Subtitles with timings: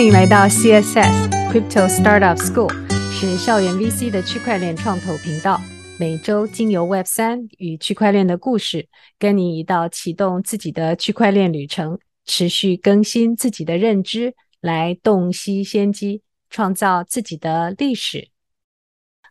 [0.00, 2.72] 欢迎来到 CSS Crypto Startup School，
[3.12, 5.60] 是校园 VC 的区块链创投频道。
[5.98, 8.88] 每周经由 Web 三与区块链的故事，
[9.18, 18.28] 跟你一道启动自己的区块链旅程，持续更新自己的认知，来洞悉先机，创造自己的历史。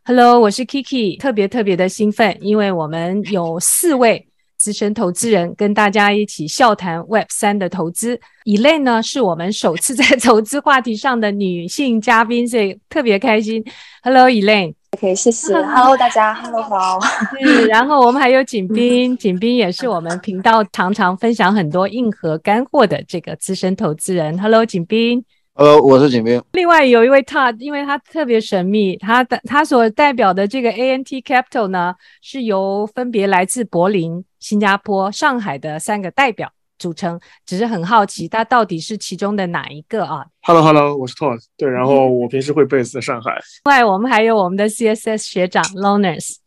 [0.05, 4.28] Hello，我是 Kiki，特别特别的兴奋，因为我们有四位。
[4.59, 13.63] 资深投资人跟大家一起笑谈 Web 三的投资，Elaine 呢是我们首次在 投资话题上的女性嘉宾，所以特别开心。
[14.04, 14.73] Hello，Elaine。
[14.98, 15.54] OK，谢谢。
[15.54, 16.34] Hello，大家。
[16.34, 16.99] Hello，好。
[17.40, 24.38] 是，然后我们还有景斌，景斌也是我们频道常常分享很多硬核干货的这个资深投资人。
[24.41, 25.23] Hello，景斌。
[25.54, 26.41] 呃，我是景斌。
[26.54, 37.20] 另外有一位 Todd，因为他特别神秘，他的他所代表的这个 ANT Capital 呢，是由分别来自柏林、新加坡、上海的三个代表组成。
[37.45, 41.40] 只是很好奇，他到底是其中的哪一个啊？Hello，Hello，我是 Todd。
[41.57, 43.40] 对，然后我平时会 base 在上海。
[43.65, 46.37] 另外，我们还有我们的 CSS 学长 Loners。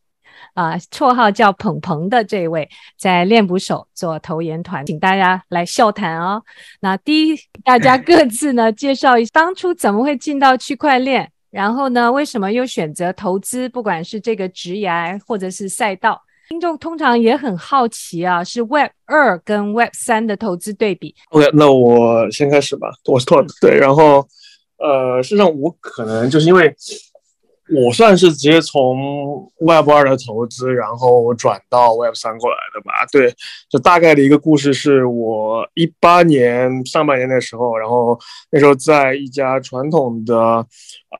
[0.54, 6.42] 啊，绰号叫鹏鹏的这位，在练捕手做投研团，请大家来笑谈哦。
[6.80, 14.90] 那第一，大家 各自呢介绍一下当初怎么会进到区块链，然后呢，为什么又选择投资，不管是这个职业
[15.26, 16.20] 或者是赛道。
[16.48, 21.14] 听众通常也很好奇啊，是 Web 二跟 Web 三的投资对比。
[21.30, 22.88] OK，那我先开始吧。
[23.06, 24.26] 我是 Todd，对，然后
[24.78, 26.74] 呃，事实上我可能就是因为。
[27.74, 33.06] 我算是直接从 Web 二的投资，然后转到 Web 三过来的吧。
[33.10, 33.32] 对，
[33.70, 38.18] 就大概的一个故事是我一八年上半年的时候，然后
[38.50, 40.38] 那时候在一家传统的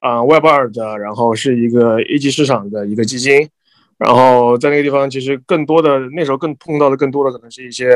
[0.00, 3.48] 啊、呃、Web 二的，然后是一个一级市场的一个基金，
[4.02, 7.94] 然后在那个地方其实更多的那时候更碰到的更多的可能是一些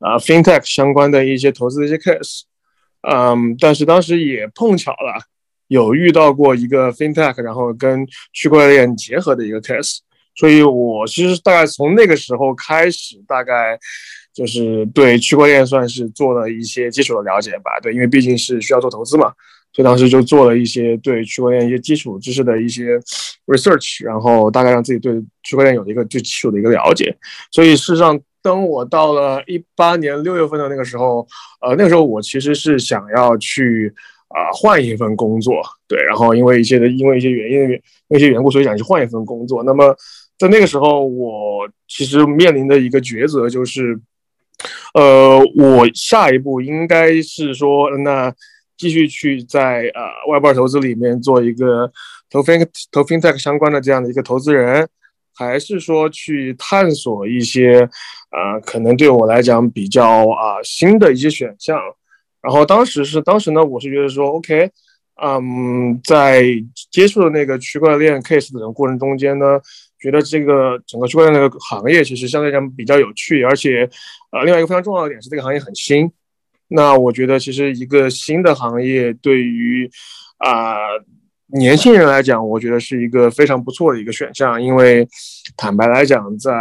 [0.00, 2.42] 啊、FinTech 相关的一些投资的一些 case，
[3.02, 5.26] 嗯，但是当时也碰巧了。
[5.68, 10.00] 有遇到过一个 FinTech，然后跟区块链结合的一个 case，
[10.34, 13.78] 所以我其实大概从那个时候开始，大概
[14.34, 17.80] 就是对区块链算是做了一些基础的了解吧。
[17.80, 19.32] 对，因为毕竟是需要做投资嘛，
[19.72, 22.98] 所以当时就做了一些对区块链一些基础知识的一些
[23.46, 27.16] research，然后大概让自己对区块链有一个最基础的一个了解。
[27.50, 31.26] 所以事实上，等我到了一八年六月份的那个时候，
[31.60, 33.94] 呃，那个时候我其实是想要去。
[34.34, 37.70] 啊，换一份工作，对，然后因为一些的，因为一些原因，
[38.08, 39.62] 因一些缘故，所以想去换一份工作。
[39.62, 39.94] 那么
[40.38, 44.00] 在那个时候，我其实面临的一个抉择就是，
[44.94, 48.32] 呃，我下一步应该是说，那
[48.82, 51.88] 继续去在啊、呃、Web 二投资里面做一个
[52.28, 54.88] 投 Fin 投 FinTech 相关的这样的一个投资人，
[55.36, 57.88] 还是说去探索一些
[58.30, 61.78] 啊、呃、可能对我来讲比较啊、新的一些选项。
[62.40, 64.68] 然后当时是当时呢，我是觉得说，OK，
[65.22, 66.42] 嗯，在
[66.90, 69.60] 接触的那个区块链 case 的过程中间呢，
[70.00, 73.88] 觉得这个整个区块链那个行业其实相对来讲比较有趣，而且，
[74.32, 76.10] 呃，另外一个非常重要的点是这个行业很新。
[76.74, 79.90] 那我觉得其实一个新的行业对于
[80.38, 80.76] 啊、
[81.46, 85.06] 年轻人来讲，我觉得是一个非常不错的一个选项，因为
[85.56, 86.52] 坦白来讲，在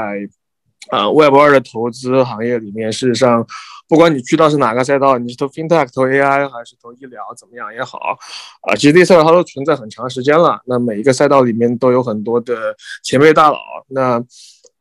[0.89, 3.45] 啊、Web 二的投资行业里面，事实上。
[3.87, 8.17] 不管你去到是哪个赛道，你是投 FinTech、投 AI 还是投医疗，怎么样也好，
[8.61, 10.61] 啊，其实这些赛道它都存在很长时间了。
[10.65, 12.73] 那每一个赛道里面都有很多的
[13.03, 13.57] 前辈大佬。
[13.89, 14.23] 那，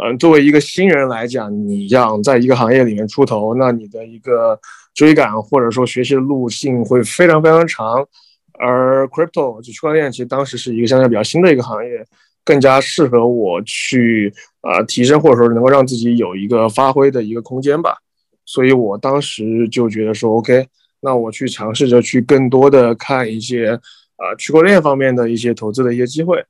[0.02, 4.58] 嗯，作为一个新人来讲，你想在一个行业里面出头，那你的一个
[4.94, 8.06] 追赶或者说学习的路径会非常非常长。
[8.58, 12.04] 而 Crypto 就区块链，其实当时是一个相对比较新的一个行业，
[12.44, 17.96] 更加适合我去啊、呃、提升或者说能够让自己有一个发挥的一个空间吧。
[18.46, 20.66] 所以我当时就觉得说，OK，
[21.00, 23.78] 那我去尝试着去更多的看一些
[24.16, 26.42] 啊区块链方面的一些投资的一些机会，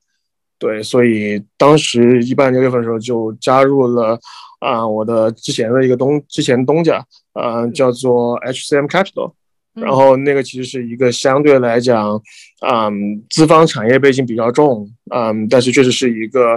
[0.61, 4.17] 对，所以当时一八年六月份的时候就加入了
[4.61, 9.33] 啊我的之前的一个东之前东家，啊叫做 HCM Capital，
[9.75, 12.21] 然后那个其实是一个相对来讲，
[12.61, 16.57] 嗯，资方产业背景比较重，嗯，但是确实是一个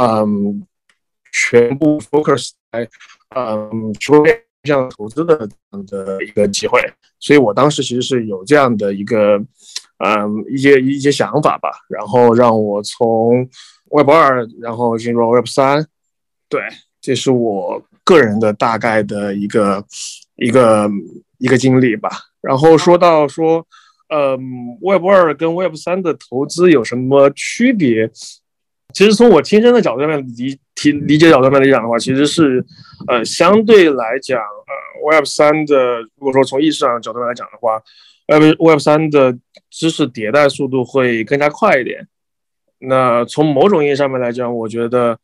[0.00, 0.66] 嗯
[1.30, 2.88] 全部 focus 在
[3.36, 4.40] 嗯区块链。
[4.66, 6.80] 这样投资的这样的一个机会，
[7.20, 9.38] 所以我当时其实是有这样的一个，
[9.98, 13.48] 嗯，一些一些想法吧，然后让我从
[13.90, 15.86] Web 二，然后进入 Web 三，
[16.48, 16.60] 对，
[17.00, 19.84] 这是我个人的大概的一个
[20.36, 20.90] 一个
[21.38, 22.10] 一个经历吧。
[22.40, 23.64] 然后说到说，
[24.08, 24.38] 嗯
[24.82, 28.10] ，Web 二跟 Web 三的投资有什么区别？
[28.92, 32.64] 其实从我亲身的角度上面理理理解角度上面来讲的话，其实是，
[33.08, 37.80] 呃，相对来讲，呃，Web 三的如果说从意识上角度来讲的话，
[38.26, 39.38] Web Web 三的
[39.70, 42.08] 知识迭代速度会更加快一点。
[42.78, 45.18] 那从某种意义上面来讲，我觉得，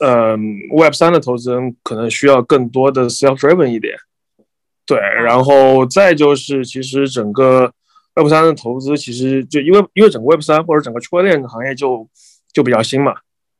[0.00, 0.36] 呃
[0.74, 3.94] ，Web 三的投资人可能需要更多的 self-driven 一点。
[4.86, 7.72] 对，然后再就是，其实整个
[8.14, 12.08] Web 三的投资，其实就因为因为整个 Web 三或者整个区块链行业就
[12.52, 13.14] 就比较新嘛。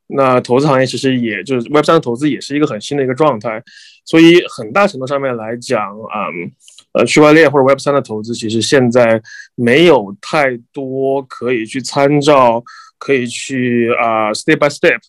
[0.07, 3.63] 那投资行业其实也就是 Web 三的投资也是一个很新的一个状态，
[4.05, 6.51] 所以很大程度上面来讲，嗯，
[6.97, 9.21] 呃，区块链或者 Web 三的投资其实现在
[9.55, 12.63] 没有太多可以去参照、
[12.97, 14.99] 可以去啊、step by step，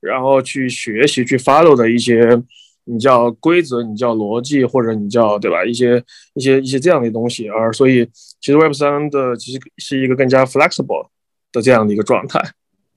[0.00, 2.40] 然后去学习、去 follow 的一些
[2.84, 5.62] 你叫规则、你叫逻辑或者你叫对吧？
[5.64, 6.02] 一些
[6.34, 8.08] 一些一些这样的东西，而所以
[8.40, 11.08] 其实 Web 三的其实是一个更加 flexible
[11.52, 12.40] 的这样的一个状态。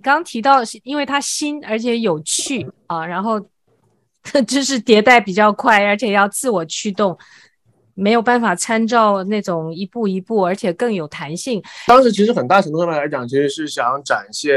[0.01, 3.39] 刚提到是因为它新而且有趣啊，然后
[4.47, 7.17] 就是迭代比较快，而且要自我驱动，
[7.97, 11.61] 没有办法参照那种一步一步，而且更有弹性。
[11.87, 14.55] 当时其实很大程度上面来讲，其实是想展现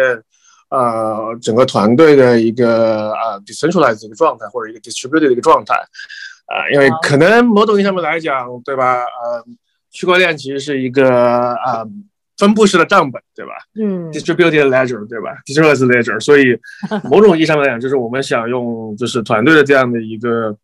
[0.69, 8.99] 呃整个团队的一个呃 decentralized 的一个状态，或者一个 distributed 的一个状态啊、呃，因为可能某种意义上面来讲，对吧？
[8.99, 9.45] 呃，
[9.91, 11.81] 区块链其实是一个啊。
[11.81, 11.87] 呃
[12.41, 13.53] 分布式的账本，对吧？
[13.79, 16.19] 嗯，distributed ledger，对吧？distributed ledger。
[16.21, 16.59] 所以，
[17.05, 20.57] 某种意义上来讲，就是我们想用就是团队的这样的一个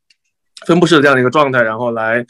[0.64, 2.25] 分布式的这样的一个状态，然后来，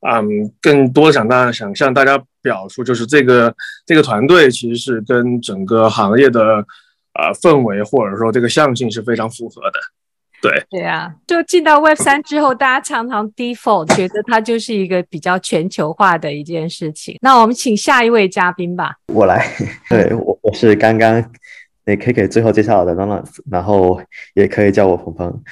[0.00, 3.54] 嗯，更多想大家想向大家表述，就是这个
[3.84, 6.58] 这个团队其实是跟整个行业的
[7.12, 9.78] 啊、呃、氛围或者说这个向性是非常符合的。
[10.40, 17.18] 对对啊，就进到 Web 三之后，大家常常 default 觉得它就是一个比较全球化的一件事情。
[17.20, 18.94] 那我们请下一位嘉宾吧。
[19.12, 19.44] 我来，
[19.90, 21.32] 对我我是刚刚
[21.84, 24.00] 那 KK 最后介绍的 Lawrence，然后
[24.34, 25.42] 也可以叫我鹏鹏。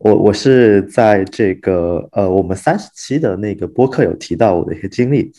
[0.00, 5.30] 我我是在这个呃我们三十期的那个播客有提到我的一些经历，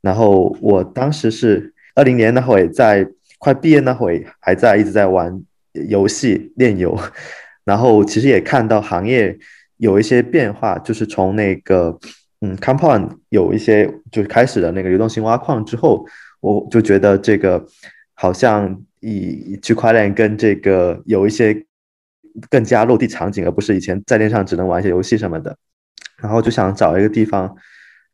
[0.00, 3.06] 然后我当时是二零年那会在
[3.38, 5.42] 快毕业那会还在一直在玩
[5.88, 6.98] 游戏练游。
[7.64, 9.38] 然后其实也看到行业
[9.76, 11.98] 有一些变化，就是从那个
[12.40, 16.06] 嗯，Compound 有一些就开始的那个流动性挖矿之后，
[16.40, 17.62] 我就觉得这个
[18.14, 21.62] 好像以区块链跟这个有一些
[22.50, 25.56] 更加落地场景，而不是以前在链上只能玩一些游戏什么的。
[26.18, 27.56] 然后就想找一个地方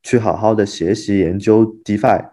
[0.02, 2.28] 去好好的学习研究 DeFi。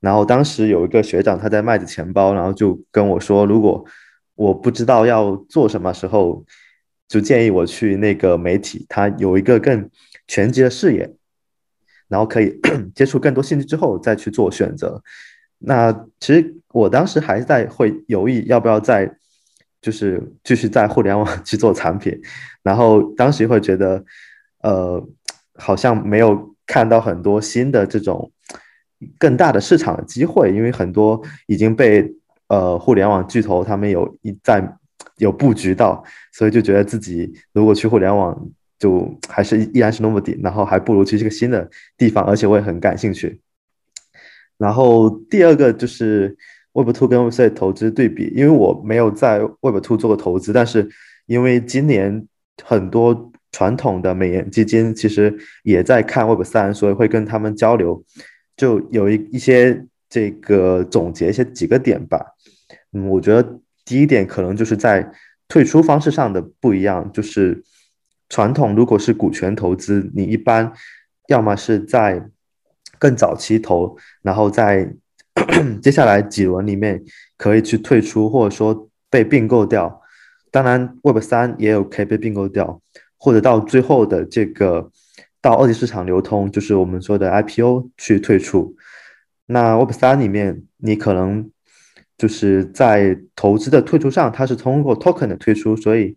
[0.00, 3.84] 然后当时有一个学长他在麦子钱包，然后就跟我说，如果
[4.34, 6.44] 我不知道要做什么时候。
[7.08, 9.88] 就建议我去那个媒体，他有一个更
[10.26, 11.08] 全局的视野，
[12.08, 12.52] 然后可以
[12.96, 15.00] 接触更多信息之后再去做选择。
[15.58, 19.08] 那其实我当时还在会犹豫要不要在
[19.86, 22.20] 就是继续在互联网去做产品，
[22.64, 24.04] 然后当时会觉得
[24.62, 25.00] 呃
[25.54, 28.32] 好像没有看到很多新的这种
[29.16, 32.12] 更大的市场的机会，因为很多已经被
[32.48, 34.76] 呃互联网巨头他们有一在。
[35.18, 38.38] 有布局到，所以就觉得自己如果去互联网，
[38.78, 43.40] 就还是依然是 nobody，然后还不如去这个新的地方，而且我也很感兴趣。
[44.58, 46.36] 然后第二个就是
[46.76, 50.88] Web Two 跟 Web Three 投资对比，因为我没有在 Web Two 做过投资，但是
[51.26, 52.26] 因为今年
[52.62, 58.04] 很多传统的美元基金其实也在看 Web3，所以会跟他们交流，
[58.56, 62.34] 就有一一些这个总结一些几个点吧。
[62.92, 63.58] 嗯，我觉得。
[63.88, 65.12] 第一点可能就是在
[65.46, 67.62] 退出方式上的不一样，就是
[68.28, 70.72] 传统如果是股权投资，你一般
[71.28, 72.28] 要么是在
[72.98, 74.92] 更早期投，然后在
[75.82, 77.02] 接下来几轮里面
[77.36, 80.00] 可以去退出，或者说被并购掉。
[80.50, 82.80] 当然，Web 三也有可以被并购掉，
[83.16, 84.90] 或者到最后的这个
[85.40, 88.74] 到二级市场流通，就是我们说的 IPO 去退出。
[89.46, 91.50] 那 Web 三里面你可能。
[92.18, 96.16] 就是在投资的退出上，它是通过 token 的退出，所以，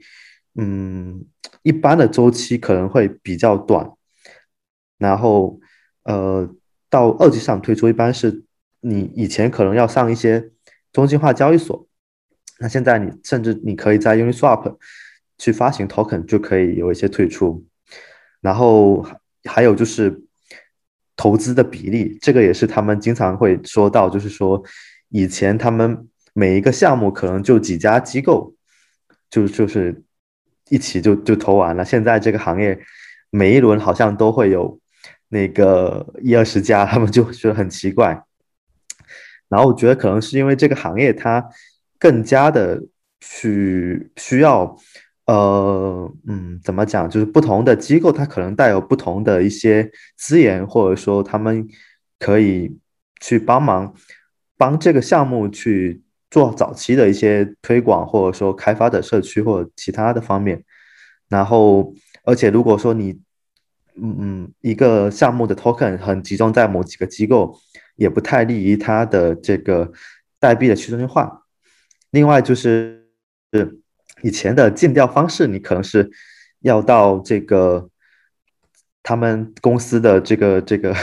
[0.55, 1.25] 嗯，
[1.61, 3.85] 一般的周期可能会比较短。
[4.97, 5.59] 然后，
[6.03, 6.49] 呃，
[6.89, 8.45] 到二级市场退出，一般是
[8.81, 10.51] 你以前可能要上一些
[10.91, 11.87] 中心化交易所，
[12.59, 14.77] 那现在你甚至你可以在 Uniswap
[15.37, 17.65] 去发行 token 就可以有一些退出。
[18.41, 19.05] 然后
[19.43, 20.21] 还有就是
[21.15, 24.63] 投资的比例，这个也是他们经常会说到，就是说。
[25.11, 28.53] 以前他们每一个项目可能就几家机构，
[29.27, 30.03] 就就是
[30.69, 31.83] 一起就就投完了。
[31.83, 32.79] 现在这个行业
[33.31, 34.79] 每一轮好像都会有
[35.29, 38.23] 那个一二十家，他们就觉得很奇怪。
[39.49, 41.43] 然后我觉得可能是因为这个行业它
[41.97, 42.81] 更加的
[43.19, 44.77] 去需要，
[45.25, 47.09] 呃嗯，怎么讲？
[47.09, 51.67] 就是不同的机构它可能带有不同的一些资源，或者说他们
[52.17, 52.77] 可以。
[53.21, 53.93] 去帮忙
[54.55, 56.01] 帮这个项目去
[56.31, 60.63] 做早期的一些推广，或者说开发的社区或者其他的方面。
[61.27, 63.19] 然后，而且如果说你
[64.01, 67.53] 嗯嗯一个项目的 token 很集中在某几个机构，
[67.99, 69.91] 也不太利于它的这个
[70.39, 71.43] 代币的去中心化。
[72.11, 73.05] 另外就是
[73.53, 73.79] 是
[74.23, 76.09] 以前的竞调方式，你可能是
[76.61, 77.89] 要到这个
[79.03, 80.95] 他们公司的这个这个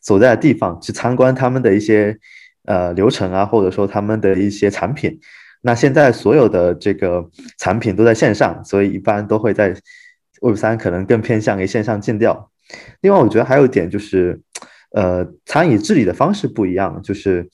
[0.00, 2.18] 所在的地方去参观他们的一些
[2.64, 5.20] 呃流程啊，或者说他们的一些产品。
[5.60, 9.74] 那现在所有的这个产品都在线上，所以一般都会在
[10.40, 12.50] Web3 可能更偏向于线上竞调。
[13.00, 14.40] 另外，我觉得还有一点就是，
[14.90, 17.48] 呃，参与治理的方式不一样，就是。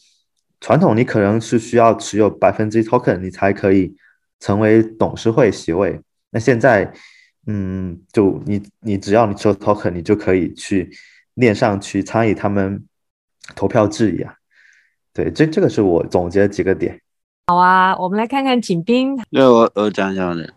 [0.60, 3.94] 传统你可能是需要持有百分之一 token，你才可以
[4.40, 6.00] 成为董事会席位。
[6.30, 6.90] 那现在，
[7.46, 10.90] 嗯，就你你只要你持有 token，你就可以去
[11.34, 12.82] 链上去参与他们
[13.54, 14.32] 投票质疑啊。
[15.12, 16.98] 对，这这个是我总结的几个点。
[17.48, 19.14] 好啊，我们来看看景斌。
[19.30, 20.50] 对，我我讲一下的。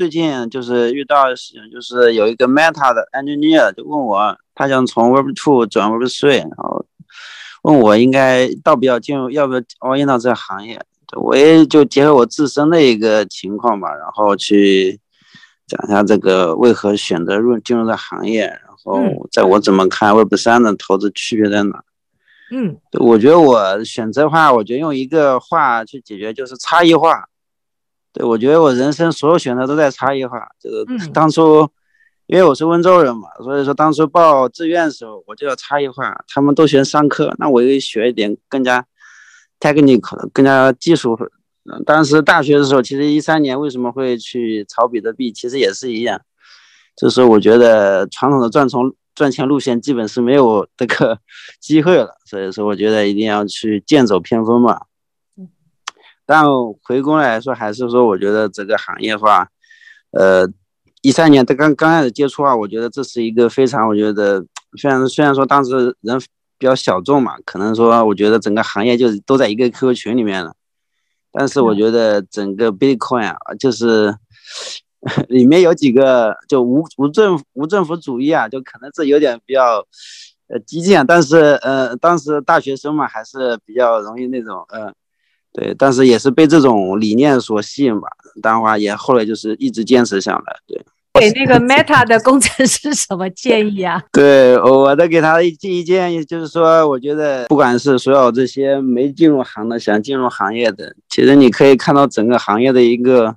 [0.00, 6.86] 最近就是遇到的事情，就是有一个 Meta 的 engineer 就问我，他想从 Web Two 转 Web Three，然后。
[7.64, 10.80] 问我应该到不要进入，要不要 all in 到这个行业？
[11.20, 14.98] 我也就结合我自身的一个情况吧，然后去
[15.66, 21.84] 讲一下这个为何选择入进入这行业，然后在我怎么看 Web 三的投资区别在哪？
[22.50, 27.26] 嗯，我觉得我选择的话，我觉得用一个话去解决就是差异化。
[28.12, 31.68] 对，我觉得我人生所有选择都在差异化，就是当初。
[32.26, 36.16] 因为我是温州人嘛，所以说当初报志愿的时候，我就要差异化。
[36.28, 38.86] 他们都学商科，那我就学一点更加
[39.58, 41.18] technical 的、更加技术。
[41.84, 46.20] 当时大学的时候，其实一三年为什么会去炒比特币，其实也是一样，
[46.96, 51.18] 就是我觉得传统的赚从赚钱路线基本是没有这个
[51.60, 54.80] 机会了，所以说我觉得一定要去剑走偏锋嘛。
[56.30, 56.44] 但
[56.82, 59.48] 回过来说，还是说我觉得这个行业化，
[60.12, 60.48] 呃。
[61.02, 64.44] 一三年，他刚刚开始接触啊，我觉得这是一个非常，我觉得
[64.76, 66.20] 虽然虽然说当时人
[66.58, 70.52] 比较小众嘛，可能说我觉得整个行业就是都在一个 QQ 群里面了，
[71.32, 74.14] 但是我觉得整个 Bitcoin 啊，就是
[75.30, 79.82] 里面有几个就无无政无政府主义啊，就可能是有点比较
[80.48, 84.92] 呃激进啊，但是呃当时大学生嘛，还是比较容易那种呃。
[85.52, 88.08] 对，但是也是被这种理念所吸引吧。
[88.40, 90.56] 当然话也后来就是一直坚持下来。
[90.66, 90.80] 对，
[91.20, 94.00] 给那个 Meta 的工程师什么建议啊？
[94.12, 103.34] 对，我的给他一一建议就是说，我觉得不管是所有这些没进入行的，想进入行业的，其实你可以看到整个行业的一个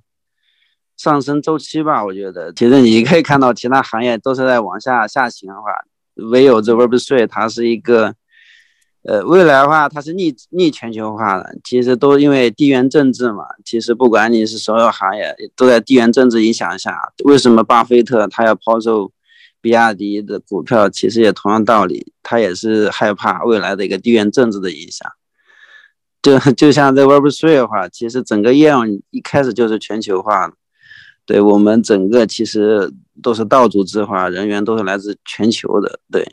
[0.96, 2.06] 上升周期吧。
[2.06, 5.72] 我觉得，其实你可以看到其他行业都是在往下下行的话，
[6.30, 8.14] 唯有这 Web3 它是一个。
[9.04, 13.44] 呃，未来的话，它是逆逆全球化的，其实都因为地缘政治嘛。
[13.66, 16.98] 其实不管你是所有行业，都在地缘政治影响下。
[17.26, 19.12] 为什么巴菲特他要抛售
[19.60, 20.90] 比亚迪的股票？
[20.90, 25.12] 其实也同样道理，他也是害怕未来的一个地缘政治的影响。
[26.22, 28.80] 就就像在 Web3 的话，其实整个业务
[29.10, 30.54] 一开始就是全球化的，
[31.26, 32.90] 对我们整个其实
[33.22, 36.26] 都是道组织化，人员都是来自全球的，对。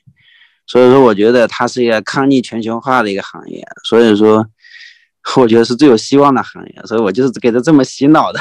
[0.71, 4.47] 所以说，我觉得它是一个抗逆全球化的一个行业，所以说，
[5.37, 8.39] 我觉得是最有希望的行业，所以我就是给他这么洗脑的。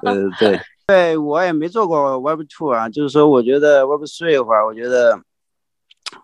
[0.00, 5.18] 对 对对，对我也没做过 Web Two 啊，就是说，我觉得 Web Three 的话，我觉得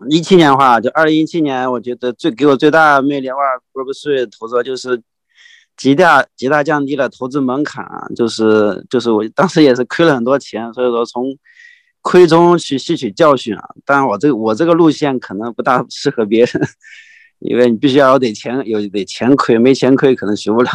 [0.09, 3.41] 一七年的话，就二零一七年，我觉得最给我最大魅力的话
[3.73, 5.01] ，Web Three 投资就是
[5.75, 11.37] 极大极大降低了投资门槛，就是就是我当时也是亏了很多钱，所以说从。
[12.01, 13.69] 亏中去吸取教训啊！
[13.85, 16.67] 当然，我这个我这个路线可能不大适合别人，
[17.39, 20.71] 因为你必须要有点钱，有得钱亏，没钱亏可能学不了。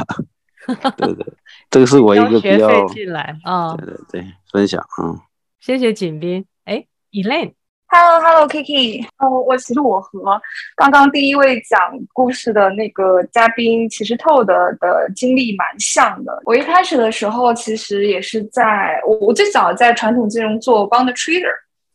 [0.97, 1.27] 对对，
[1.71, 5.11] 这个是我一个比较进来啊，对对对，分享啊。
[5.11, 5.21] 嗯、
[5.61, 7.53] 谢谢景斌，哎，Elaine。
[7.99, 9.03] Hello，Hello，Kiki。
[9.17, 10.39] 哦，我其实我和
[10.77, 11.81] 刚刚第一位讲
[12.13, 16.43] 故事的那个嘉宾，其实透的的经历蛮像的。
[16.45, 21.51] 我一开始的时候，其实也是在我我最早在传统金融做 bond trader，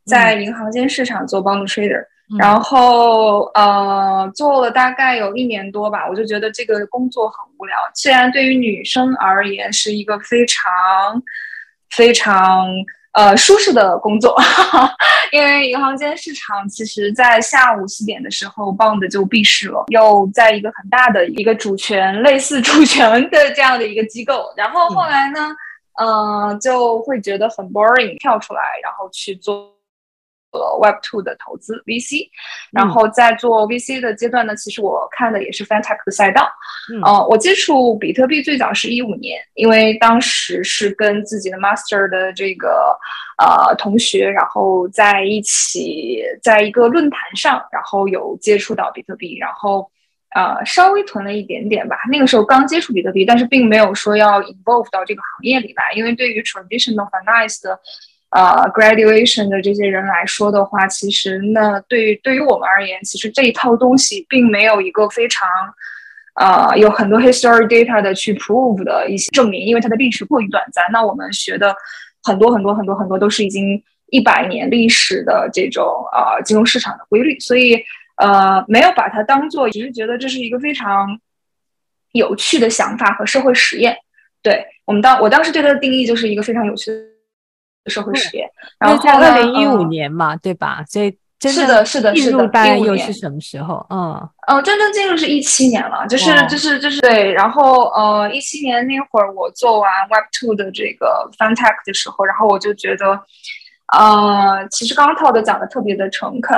[0.08, 2.02] 在银行间市场做 bond trader，
[2.34, 7.78] 嗯、然后呃做了大概有一年多吧，我就觉得这个工作很无聊。
[7.94, 10.66] 虽然对于女生而言是一个非常
[11.92, 12.66] 非常。
[13.14, 14.96] 呃，舒适的工作，哈哈，
[15.32, 25.50] 因为银行间市场其实在下午四点的时候，bond 就闭市了，又在一个很大的一个主权类似主权的这样的一个机构，然后后来呢，
[26.00, 29.72] 嗯、呃，就会觉得很 boring，跳出来，然后去做。
[30.58, 32.30] 了 Web Two 的投资 VC，
[32.72, 36.52] 然后在做 VC 的阶段呢，其实我看的也是 FinTech 的赛道。
[36.94, 42.98] 嗯、呃，我接触比特币最早是一五年，因为当时是跟自己的 Master 的这个
[43.38, 49.90] 呃同学，然后在一起在一个论坛上，然后有接触到比特币，然后
[50.36, 51.98] 呃稍微囤了一点点吧。
[52.12, 57.80] 那个时候刚接触比特币，但是并没有说要 involve 到这个行业里来，因为对于 traditional finance 的。
[58.32, 65.50] 呃、，graduation 的这些人来说的话，其实那，对于对于我们而言，其实这一套东西并没有一个非常，
[66.36, 70.86] 呃、有很多 history data 的去 prove 的一些证明，因为它的历史过于短暂。
[70.94, 71.76] 那我们学的
[72.24, 75.84] 很多很多很多很多都是已经一百年历史的这种
[76.14, 77.84] 呃、金融市场的规律，所以
[78.16, 81.20] 呃，没有把它当做，只是觉得这是一个非常
[82.14, 83.98] 有趣的想法和社会实验。
[84.42, 86.90] 对我们当我当时对它的定义就是一个非常有趣。
[87.88, 88.48] 社会实验，
[88.80, 90.84] 然后在二零一五年嘛，嗯、对吧？
[90.88, 93.84] 所以真是的，是的，进入大概又是什么时候？
[93.90, 97.32] 嗯嗯，真正进入是一七年了，就是就是就是对。
[97.32, 103.20] 然后呃，一七年那会儿我做完 Web Two 的这个 FinTech 的时候，然后我就觉得，
[103.98, 106.56] 呃，其实刚刚 Todd 讲的特别的诚恳，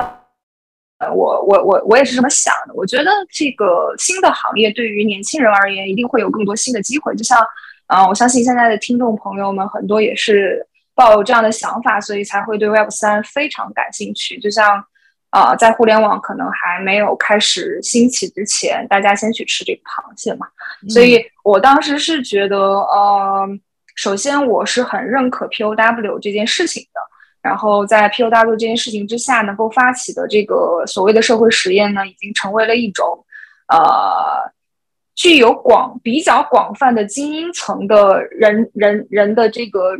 [0.99, 2.73] 呃，我我我我也是这么想的。
[2.73, 7.15] 我觉得这个新的行业对于年轻人而言，一定会有更多新的机会。
[7.15, 7.39] 就像
[7.87, 10.67] 啊、呃，我相信现在的听众朋友们很多也是。
[10.95, 14.39] 抱有这样的想法，所以才会对 Web 三非常感兴趣。
[14.39, 14.83] 就像，
[15.31, 20.45] 呃，在互联网可能还没有开始兴起之前，大家先去吃这个螃蟹嘛。
[20.89, 23.47] 所以我当时是觉得，呃，
[23.95, 26.99] 首先我是很认可 POW 这件事情的。
[27.41, 33.25] 然后在 POW 这件事情之下，能够发起的这个所谓的社会实验呢，已经成为了一种，
[33.67, 34.51] 呃，
[35.15, 39.97] 具有广比较广泛的精英层的人人人的这个。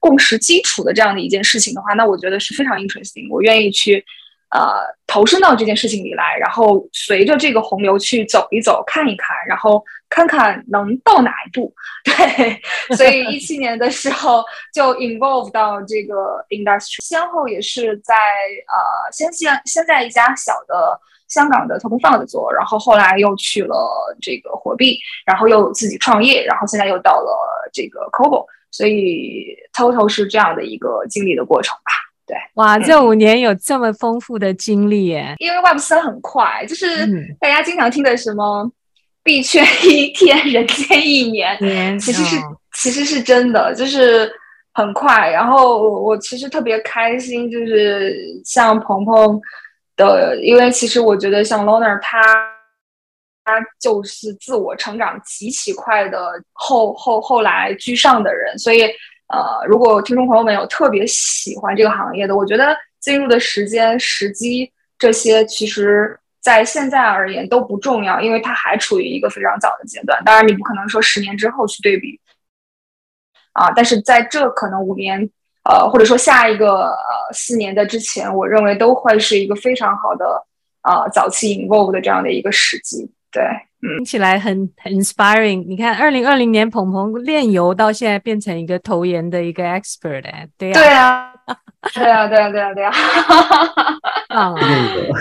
[0.00, 4.04] 共识基础的这样的一件事情的话，那我觉得是非常 interesting，我愿意去，
[4.50, 11.74] 呃，投身到这件事情里来，然后随着这个洪流去走一走，看一看，然后看看能到哪一步。
[12.04, 28.46] 对，所以一七年的时候就 involve 到这个 industry，先后也是在呃，先先先在一家小的香港的投资 fund 做，然后后来又去了这个火币，然后又自己创业，然后现在又到了这个 Kobo。
[28.70, 31.90] 所以，total 是这样的一个经历的过程吧。
[32.26, 35.34] 对，哇，这五年有这么丰富的经历耶！
[35.38, 37.06] 因为 Web 三很快，就是
[37.40, 38.70] 大家经常听的什么
[39.24, 44.30] “币圈一天，人间一年”，年其实是、哦、其实是真的，就是
[44.74, 45.30] 很快。
[45.30, 49.40] 然后我其实特别开心，就是像鹏鹏
[49.96, 52.20] 的，因为其实我觉得像 Loner 他。
[53.48, 58.82] 他就是自我成长极其快的后后后来居上的人，所以
[59.28, 70.22] 呃，如果听众朋友们有特别喜欢这个行业的，我觉得进入的时间、时机这些，其实在现在而言都不重要，因为它还处于一个非常早的阶段。
[70.26, 72.20] 当然，你不可能说十年之后去对比
[73.54, 75.26] 啊，但是在这可能五年
[75.64, 80.44] 呃，或者说下一个呃四年的之前，我认为都会是一个非常好的
[80.82, 83.10] 呃早期 involve 的这样的一个时机。
[83.30, 83.42] 对，
[83.96, 85.64] 听起来很很 inspiring。
[85.66, 91.30] 你看，二零二零年鹏鹏炼油到现在变成一个投研的一个 expert，哎，对呀，
[91.94, 92.92] 对呀，对啊，对啊，对啊，对啊，
[94.28, 94.54] 啊，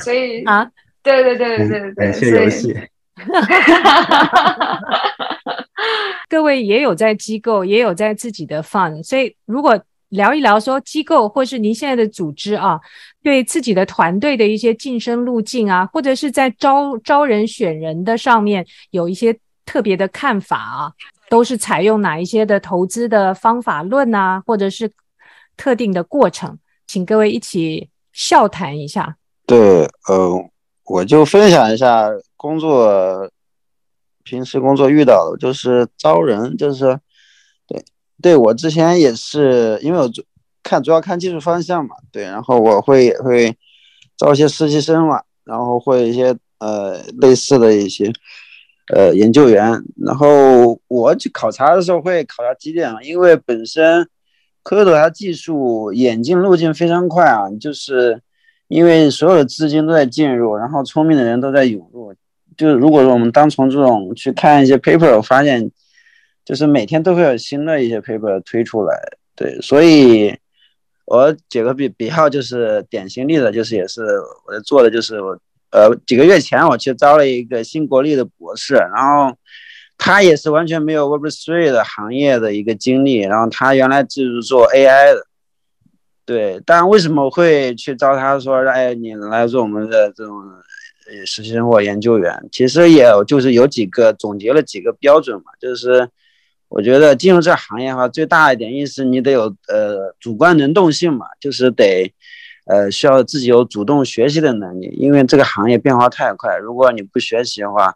[0.04, 0.70] 所以啊，
[1.04, 2.74] 对对对对对对，感谢游戏。
[6.30, 9.80] 各位也有在机构，也有在自己的 fund，所以如果。
[10.10, 12.80] 聊一聊说机构或是您现在的组织啊，
[13.22, 20.92] 对自己的团队的一些晋升路径啊，或者是在招招人选人的上面有一些特别的看法啊，
[21.30, 24.90] 都是采用哪一些的投资的方法论啊，或者是
[25.58, 29.18] 特定的过程，请各位一起笑谈一下。
[29.46, 30.50] 对，呃，
[30.86, 33.30] 我就分享一下工作，
[34.24, 36.98] 平时工作遇到的，就是招人，就是。
[37.70, 37.84] 对，
[38.20, 40.24] 对我之前也是，因为我主
[40.64, 43.56] 看主要看技术方向嘛，对，然后我会也会
[44.18, 48.12] 招一些实习生嘛，然后会一些呃类似的一些
[48.92, 54.10] 呃研究员，然后我去考察的时候会考察几点啊，因为本身
[54.64, 58.20] 科德它技术演进路径非常快啊，就是
[58.68, 62.14] 因为所有的资金都在进入，然后聪明的人都在涌入，
[62.58, 65.72] 就是如果说我们单从这种去看一些 paper，我发现。
[66.48, 68.98] 就是每天都会有新的一些 paper 推出来，
[69.36, 70.34] 对，所以
[71.04, 74.02] 我举个比比较就是典型例子，就是也是
[74.46, 75.38] 我在做的，就是我
[75.72, 79.36] 呃几个月前我去招了一个新国立的博士，然后
[79.98, 85.28] 他也是完全没有 Web3 的行业的一个经历，然后他原来就是做 AI 的，
[86.26, 90.34] 对，但为什么会去招他说，哎，你来做我们的这种
[91.10, 92.48] 呃实习生或研究员？
[92.54, 96.10] 其实也就是有几个总结了几个标准嘛，就是
[96.70, 102.14] 我觉得进入这行业的话，最大一点意思你得有呃主观能动性嘛，就是得
[102.66, 107.94] 呃需要自己有主动学习的能力，因为这个行业变化太快，如果你不学习的话，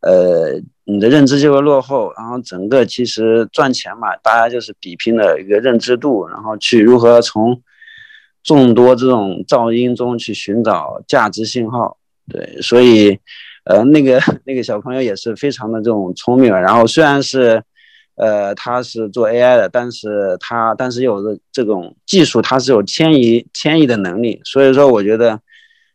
[0.00, 0.60] 呃。
[0.88, 7.60] 你的认知就会落后，然后整个其实赚钱嘛，大家就是比拼的一个认知度，然后去如何从
[8.44, 11.98] 众多这种噪音中去寻找价值信号。
[12.28, 13.18] 对，所以，
[13.64, 17.60] 呃，那个 那个小朋友也是非常的这种聪明，然后虽然是，
[18.16, 25.40] 呃，他是做 AI 的，但是他但是有的这种技术，他是有迁移迁移的能力，所以说我觉得。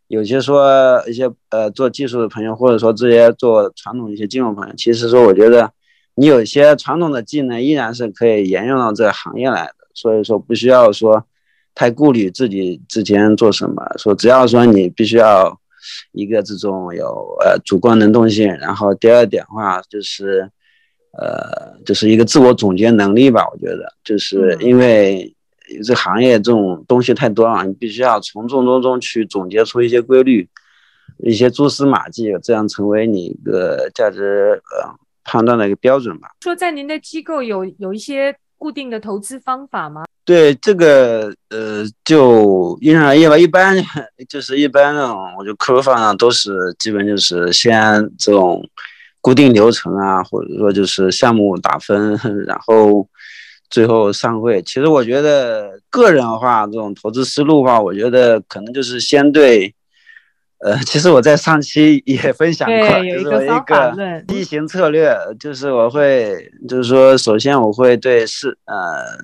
[0.08, 5.72] 有些说一些呃做技术的朋友，或者说这些做传统一些金融朋友，其实说我觉得
[6.16, 11.26] 你有些传统的技能依然是可以沿用到这个行业来的，所以说不需要说
[11.74, 15.58] 太顾虑自己之前做什么，说只要说你必须要
[16.12, 20.52] 一个这种有呃主观能动性，然后第二点的话就是
[21.18, 25.34] 呃就是一个自我总结能力吧，我觉得就是因为。
[25.86, 30.46] 这行业这种东西太多了，你必须要从众多中去总结出一些规律，
[31.20, 34.94] 一些蛛丝马迹，这样成为你一个价值呃
[35.24, 36.28] 判断的一个标准吧。
[36.42, 40.04] 说在您的机构有有一些固定的投资方法吗？
[40.26, 43.74] 对这个呃就因人而异吧，一般
[44.28, 48.62] 就是一般那种，我觉得客户方呢都是基本就是先这种
[49.22, 53.08] 固定流程啊，或者说就是项目打分， 然后。
[53.70, 59.74] 最后上会，其实我觉得个人化这种投资思路的话，我觉得可能就是先对，
[60.58, 69.24] 呃，其实我在上期也分享过，就是我一个梯形策略，就是我会，就是说，首先我会对是，呃，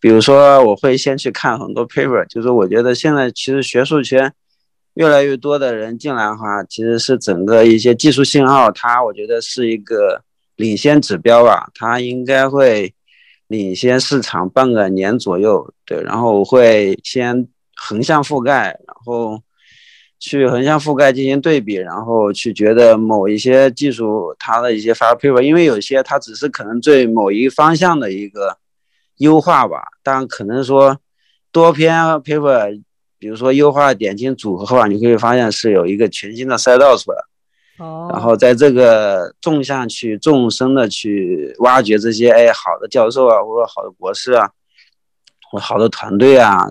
[0.00, 4.32] 比如说我会先去看很多 paper，就是我觉得现在其实学术圈
[4.96, 10.20] 越来越多的人进来的话，其实是整个一些技术信号，它我觉得是一个
[10.56, 12.92] 领先指标吧，它应该会。
[13.48, 19.40] 领先市场半个年左右，对，然后我会先横向覆盖，然后
[20.18, 28.58] 去横向覆盖进行对比，然后去觉得某一些技术它的一些发 paper，因为有些它只是可能对某一方向的一个
[29.18, 30.98] 优化吧，但可能说
[31.52, 32.82] 多篇 paper，
[33.18, 37.18] 比如说优化点睛组合的话，你会发现是有一个全新的赛道出来。
[37.78, 44.50] 哦，然后在这个纵向去纵深的去挖掘这些哎好的教授啊，或者好的博士啊，
[45.50, 46.66] 或好的团队啊，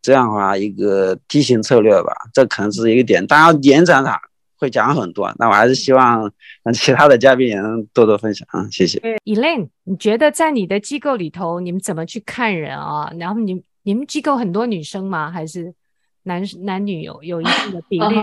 [0.00, 3.24] 这样的话一个梯形策略吧，这可能是一个点。
[3.24, 4.20] 当然延展它
[4.56, 6.28] 会讲很多，那我还是希望
[6.64, 8.98] 让其他的嘉宾也能多多分享啊，谢谢。
[9.24, 13.12] Elaine，你觉得在你的机构里头，你们怎么去看人啊？
[13.18, 15.30] 然后你你们机构很多女生吗？
[15.30, 15.74] 还是？
[16.24, 18.14] 男男女有有一定的比例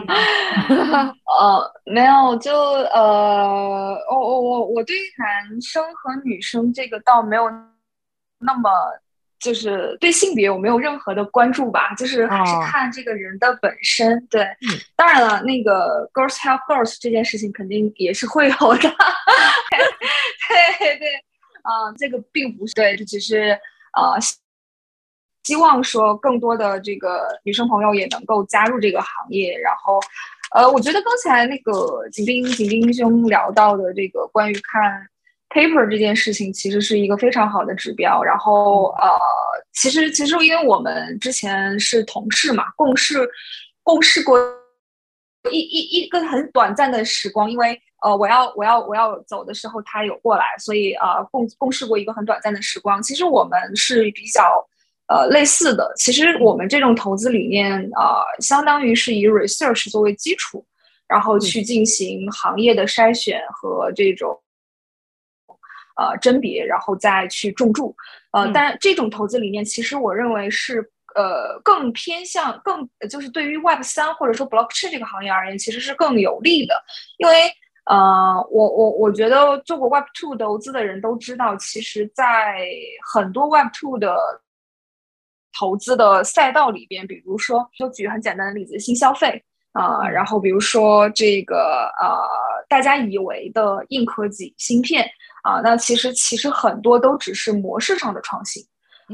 [0.90, 1.14] 吗？
[1.38, 7.44] 呃， 没有，就呃，我我我我对男生和女生这个倒没有
[8.40, 8.72] 那么，
[9.38, 14.18] 就是对性别我没有任何的关注吧，就是还是看这个人的本身。
[14.18, 14.48] 哦、对，
[14.96, 18.80] 当然了，那个 girls help girls 这件事情肯定也是会有的。
[20.80, 21.16] 对对，
[21.64, 23.60] 啊、呃，这个并不是对，这只是
[23.92, 24.18] 呃。
[25.50, 30.00] 希望说更多的这个女生朋友也能够加入这个行业，然后，
[30.54, 35.10] 呃，我觉得刚才那个景斌景斌兄聊到的这个关于看
[35.50, 38.22] paper 这件事情，其实是一个非常好的指标。
[38.24, 39.10] 然后，呃，
[39.74, 43.28] 其实其实因为我们之前是同事嘛，共事
[43.82, 44.38] 共事过
[45.50, 53.02] 一一一个很短暂的时光，因为呃我要我要我要走的时候他有过来，所以呃共共事过一个很短暂的时光。
[53.02, 54.64] 其实我们是比较。
[55.10, 60.64] 呃，类似的，其实我们这种投资理念啊、呃，相当于是以 research 作为基础，
[61.08, 64.40] 然后去进行行业的筛选和这种
[65.98, 67.96] 呃甄别，然后再去重注。
[68.32, 70.78] 呃，但这种投资理念，其实我认为是
[71.16, 76.76] 呃更偏向更就是对于 Web 三或者说 Blockchain 这个行业而言，其实是更有利的，
[77.18, 77.52] 因为
[77.86, 82.64] 呃，我我我觉得做过 Web two 投资的人都知道，其实在
[83.12, 84.16] 很多 Web two 的
[85.60, 89.44] 投资的赛道里边，比如说，就举很简单的例子，新消费
[89.74, 92.18] 啊、呃，然后比如说这个呃，
[92.70, 95.04] 大家以为的硬科技芯片
[95.44, 98.64] 啊、呃，那其实其实很多都只是模式上的创新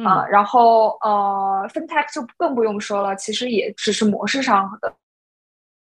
[0.05, 4.93] 啊、呃，然后呃，FinTech 就更不用说了，其实也只是模式上的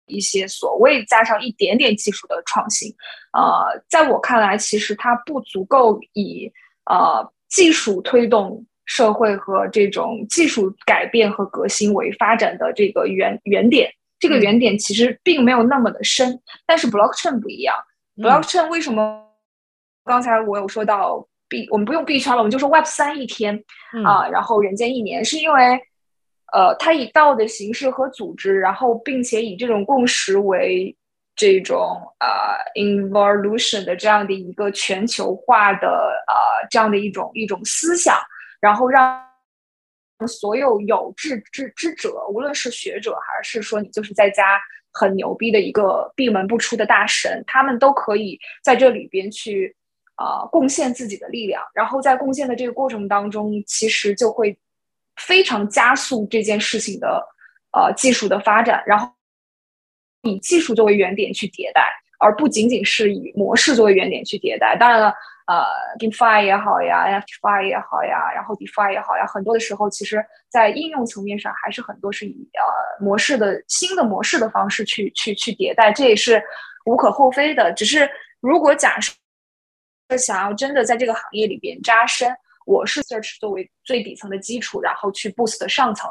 [0.05, 2.93] 一些所谓加上一点点技术的创新
[3.31, 6.51] 啊、呃，在我看来，其实它不足够以
[6.85, 8.63] 呃技术推动。
[8.85, 13.91] 社会和这种技术改变和革新为发展的这个原原点。
[14.19, 17.75] 这个原点其实并没有那么的深，但是 blockchain 不一样。
[18.17, 19.25] blockchain 为什么？
[20.05, 23.63] 刚才我有说到币，我们不用币圈了，我们就说 Web 三一天
[24.05, 25.79] 啊，然后人间一年，是因为
[26.53, 30.95] 呃，它以道的形式和组织，然后并且以这种共识为。
[31.35, 32.29] 这种呃
[32.79, 35.87] ，involution 的这样的一个全球化的
[36.27, 38.15] 呃，这样的一种一种思想，
[38.63, 39.21] 然后让
[40.25, 44.61] 所有有志之之者，无论是学者还是说你就是在家
[44.93, 49.75] 很牛逼的一个闭门不出的大神，他们都可以在这里边去
[50.15, 54.57] 呃贡献自己的力量，然后在贡献的这个过程当中，其实就会
[55.17, 57.21] 非常加速这件事情的
[57.73, 59.11] 呃技术的发展，然后。
[60.25, 61.85] 以技术作为原点去迭代，
[62.23, 64.77] 而不仅仅是以模式作为原点去迭代。
[64.79, 65.13] 当然了，
[65.45, 65.61] 呃
[65.99, 76.41] ，GameFi 也好呀，NFTFi 也好呀，然后 DeFi 也好呀，很多的时候，其实在应用层面上还是很多是以呃模式的新的模式的方式去去去迭代，这也是
[76.85, 77.73] 无可厚非的。
[77.73, 78.09] 只是
[78.39, 79.13] 如果假设
[80.17, 82.33] 想要真的在这个行业里边扎深，
[82.65, 86.09] 我是 Search 作为最底层的基础，然后去 Boost 上层，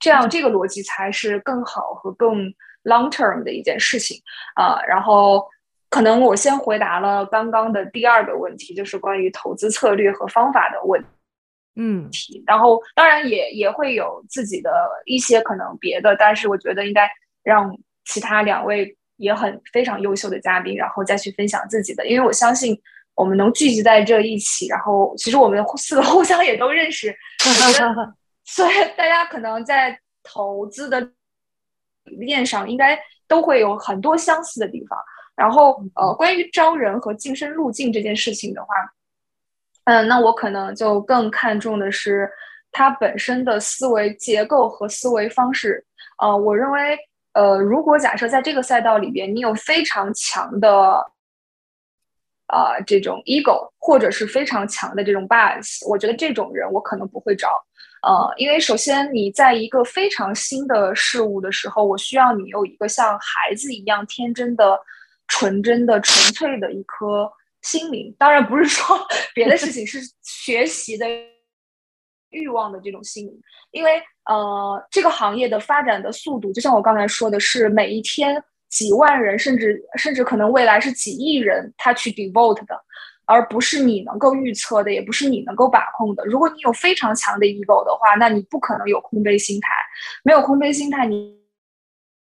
[0.00, 2.52] 这样这个逻辑才是更好和更。
[2.84, 4.20] Long term 的一件事情
[4.54, 5.46] 啊，呃，然后
[5.88, 11.08] 可能我先回答了刚刚的第二个问题，就是关于投资策略和方法的问题，
[11.76, 12.10] 嗯，
[12.46, 14.70] 然后当然也也会有自己的
[15.04, 17.08] 一些可能别的，但是我觉得应该
[17.42, 22.76] 让其他两位也很非常优秀的嘉宾，然后再去分享自己的，因为我相信
[23.14, 27.14] 我们能聚集在这一起，然后其实我们四个互相也都认识，
[28.44, 31.12] 所以 大家可能在投资的。
[32.04, 34.98] 理念上应该都会有很多相似的地方。
[35.34, 38.74] 然后，呃，关于招人和晋升路径这件事情的话，
[39.84, 42.30] 嗯、呃，那我可能就更看重的是
[42.70, 45.84] 他本身的思维结构和思维方式。
[46.18, 46.98] 呃，我认为，
[47.32, 51.10] 呃，如果假设在这个赛道里边，你有非常强的，
[52.48, 57.48] 呃，这种 ego，或者是非常强的这种 bias，我觉得这种人我可能不会招。
[58.02, 64.78] 呃，因为首先你在一个非常新的事物的时候，我需要你有一个像孩子一样天真的、
[65.28, 67.30] 纯真的、纯粹的一颗
[67.62, 68.12] 心灵。
[68.18, 68.98] 当然不是说
[69.34, 71.06] 别的事情，是学习的
[72.30, 73.40] 欲望的这种心灵。
[73.70, 82.84] 因为呃，这个行业的发展的速度，就像我刚才说的是，每一天几万人，甚至甚至可能未来是几亿人，他去 devote 的。
[83.24, 86.24] 而不是你能够预测的，也不是你能够把控的。
[86.24, 89.68] 如果你有非常强的 ego 的话，那你不可能有空杯心态。
[90.24, 91.34] 没有空杯心态，你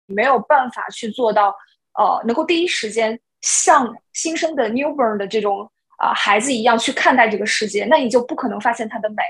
[0.08, 1.56] 没有办法去做到，
[1.98, 9.24] 呃，能够第一时间像新生的 newborn 的这种啊、呃、孩子一样去看待这个世界，那你就不可能发现它的美。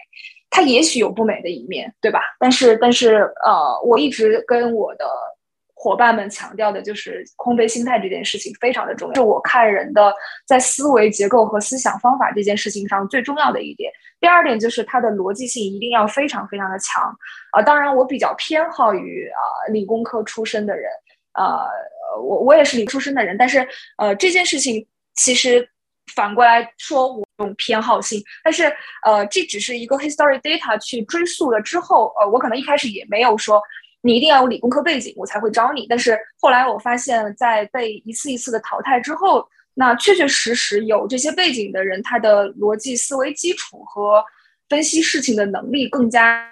[0.50, 2.22] 它也许有不美的一面，对吧？
[2.40, 5.06] 但是，但是，呃，我一直跟我的。
[5.82, 10.14] 伙伴们强调的就是空杯心态这件事情非常的重要，是我看人的
[10.46, 13.90] 在思维结构和思想方法这件事情上最重要的一点。
[14.20, 17.02] 第二点就是它的逻辑性一定要非常非常的强
[17.52, 17.64] 啊、呃。
[17.64, 20.92] 当然，我比较偏好于啊、呃、理工科出身的人，
[21.36, 21.66] 呃，
[22.22, 23.66] 我我也是理出身的人，但是
[23.98, 25.66] 呃这件事情其实
[26.14, 28.66] 反过来说我用偏好性，但是
[29.06, 33.62] 呃这只是一个 history data 去追溯了之后，呃我可能一开始也没有说。
[34.02, 35.86] 你一定要有理工科背景，我才会招你。
[35.88, 44.24] 但是后来我发现，在被一次一次的淘汰之后，那确确实实有这些背景的人，他的逻辑思维基础和
[44.70, 46.50] 分析事情的能力更加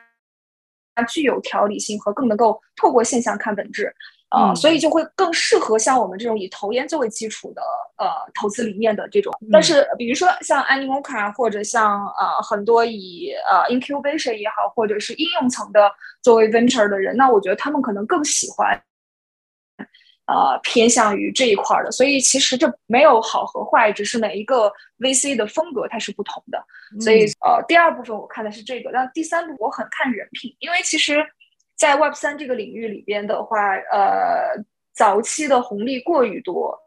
[1.07, 3.93] 具有条理性，和更能够透过现象看本质。
[4.30, 7.62] 啊、呃，所以就会更适合像我们这种以投研作为基础的
[7.98, 9.34] 呃投资理念的这种。
[9.52, 15.90] 但是比如说像 Animoca 或者像呃很多以呃 incubation 也好，或者是应用层的
[16.22, 18.78] 作为 venture 的人，那我觉得他们可能更喜欢
[20.26, 21.92] 呃偏向于这一块的。
[21.92, 26.62] 所以其实这没有好和坏，只是每一个 VC 的风格它是不同的。
[27.00, 31.26] 所以呃第二部分我看的是这个，但第三部分我很看人品，因为其实。
[31.78, 34.62] 在 Web 三这个领域里边的话，呃，
[34.94, 36.78] 早期的红利过于多，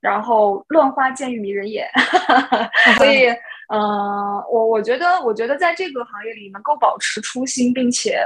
[0.00, 1.90] 然后乱花渐欲迷人眼，
[2.96, 3.26] 所以，
[3.68, 8.24] 嗯、呃，我我觉得，我觉得在这个行业里能够保持初心，并且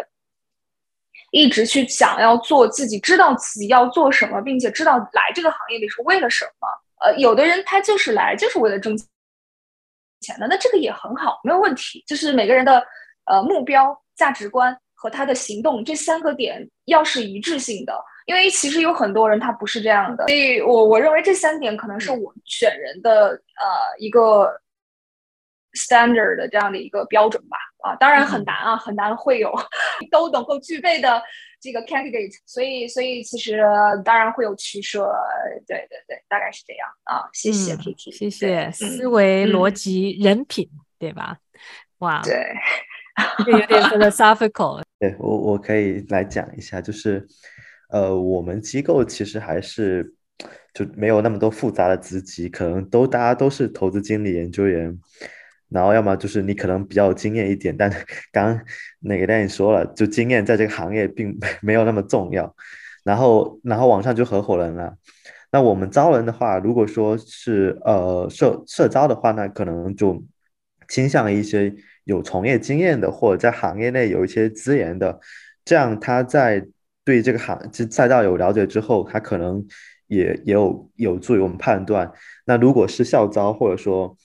[1.30, 6.68] 一直去想要做自己，知道自己要做什么，并且知道来这个行业里是为了什么。
[7.04, 8.94] 呃，有的人他就是来就是为了挣
[10.20, 12.04] 钱的，那这个也很好，没有问题。
[12.06, 12.86] 就是每个人的
[13.24, 14.78] 呃目标、价值观。
[15.02, 17.92] 和他的行动这三个点要是一致性的，
[18.26, 24.48] 因为其实有很多人他不是这样的，所以我我认为这三点可能是我选人的呃一个
[25.74, 27.56] standard 的这样的一个标准吧。
[27.82, 29.52] 啊，当然很难啊，很难会有
[30.08, 31.20] 都能够具备的
[31.60, 33.60] 这个 candidate，所以所以其实
[34.04, 35.12] 当然会有取舍，
[35.66, 37.28] 对对对，大概是这样啊。
[37.32, 41.38] 谢谢 Kiki，谢谢思维逻辑人品，对吧？
[41.98, 42.54] 哇，对，
[43.46, 44.82] 有点 philosophical。
[44.98, 47.26] 对我我可以来讲一下，就是
[47.90, 50.14] 呃，我们机构其实还是
[50.72, 54.98] 就没有那么多复杂的职级，可能都大家都是投资经理、研究员。
[55.68, 57.90] 然后要么就是你可能比较有经验一点，但
[58.30, 58.60] 刚刚
[59.00, 62.54] 那个电影说了，就经验在这个行业并没有那么重要。
[63.04, 64.94] 然后，然后网上就合伙人了。
[65.50, 70.22] 那我们招人的话，如果说是呃社社招的话，那可能就
[70.88, 75.20] 倾向一些有从业经验的，或者在行业内有一些资源的，
[75.64, 76.66] 这样他在
[77.04, 79.64] 对这个行这赛道有了解之后，他可能
[80.06, 82.10] 也也有有助于我们判断。
[82.44, 84.16] 那如果是校招，或者说。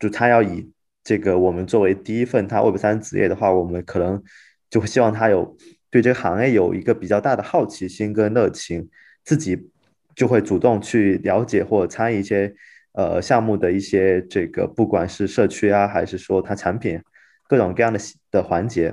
[0.00, 0.70] 就他要以
[1.02, 4.22] 这个我们作为第一份他 Web 三职业的话，我们可能
[4.68, 5.56] 就会希望他有
[5.88, 8.86] 对这个行业有一个比较大的好奇心跟热情，
[9.24, 9.70] 自己
[10.14, 12.52] 就会主动去了解或者参与一些
[12.94, 17.00] 呃项目的一些这个不管是社区啊，还是说它产品
[17.46, 18.00] 各种各样的
[18.32, 18.92] 的环节，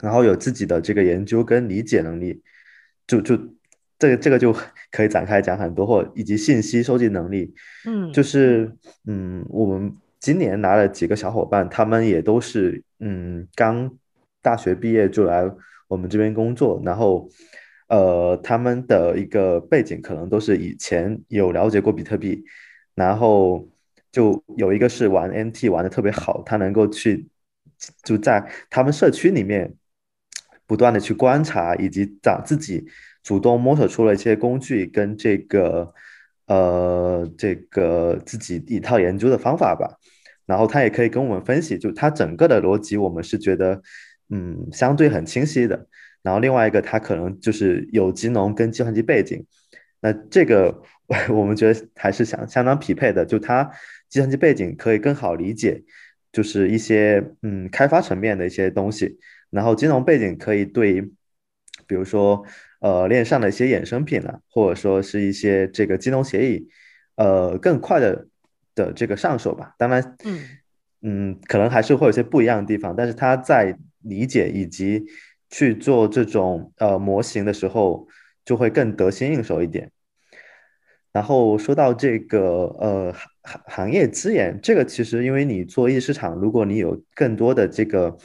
[0.00, 2.40] 然后有自己的这个研究跟理解能力，
[3.06, 3.36] 就就
[3.98, 4.54] 这个这个就
[4.92, 7.52] 可以展开讲很多，或以及信息收集能力，
[7.86, 8.70] 嗯，就是
[9.06, 9.96] 嗯我们。
[10.22, 13.90] 今年来了几个小伙伴，他们也都是嗯刚
[14.40, 15.42] 大学毕业就来
[15.88, 17.28] 我们这边工作，然后
[17.88, 22.44] 呃他们的一个背景可能都是以前有了解过比特币，
[22.94, 23.68] 然后
[24.10, 27.28] 就有一个是玩 NT 玩的特别好，他能够去
[28.04, 29.74] 就在他们社区里面
[30.66, 32.86] 不断的去观察，以及找自己
[33.22, 35.92] 主动摸索出了一些工具跟这个
[36.46, 39.98] 呃这个自己一套研究的方法吧。
[40.44, 43.80] 然后他也可以跟我们分析，就他整个的逻辑，我们是觉得，
[44.28, 45.86] 嗯，相对很清晰的。
[46.20, 49.46] 然后另外一个，他可能就是有金融跟计算机背景，
[50.02, 50.82] 那这个
[51.32, 53.24] 我们觉得还是相相当匹配的。
[53.24, 53.64] 就它
[54.10, 55.82] 计算机背景可以更好理解，
[56.30, 59.18] 就是一些嗯开发层面的一些东西。
[59.48, 61.00] 然后金融背景可以对，
[61.86, 62.44] 比如说
[62.80, 66.68] 呃链上的一些衍生品啊，或者说是一些这个金融协议，
[67.16, 68.26] 呃更快的。
[68.74, 70.40] 的这个上手吧，当然，嗯
[71.02, 75.04] 嗯，可能还是会有些不一样的地方，但是他在理解以及
[75.50, 78.08] 去做这种呃模型的时候，
[78.44, 79.90] 就会更得心应手一点。
[81.12, 82.40] 然后说到这个
[82.80, 88.16] 呃行行业资源，这个其实因为你做一市场，如果你有更多的这个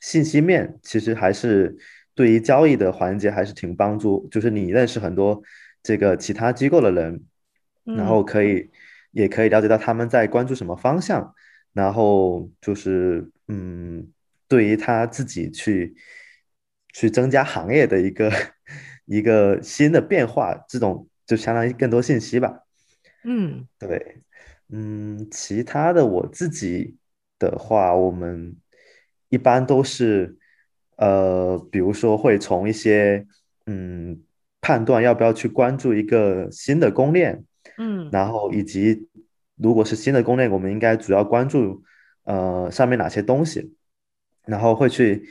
[0.00, 1.76] 信息面，其实还是
[2.14, 5.42] 对于交易的环节还是挺帮助，就是你认识很多
[5.82, 7.22] 这个其他机构的人，
[7.84, 8.70] 然后可以。
[9.12, 11.34] 也可以了解到他们在关注什么方向，
[11.72, 14.06] 然后就是嗯，
[14.46, 15.96] 对于他自己去
[16.92, 18.30] 去增加行业的一个
[19.10, 22.60] 一个新的变化，这种就相当于更多信息吧。
[23.24, 24.22] 嗯，对，
[24.68, 26.96] 嗯，其他的我自己
[27.40, 28.56] 的话，我们
[29.28, 30.38] 一般都是
[30.96, 33.26] 呃，比如说会从一些
[33.66, 34.22] 嗯
[34.60, 37.44] 判断要不要去关注一个新的公链。
[37.78, 39.08] 嗯，然后以及
[39.56, 41.82] 如果是新的公链，我们应该主要关注
[42.22, 43.74] 呃上面哪些东西，
[44.46, 45.28] 然后会去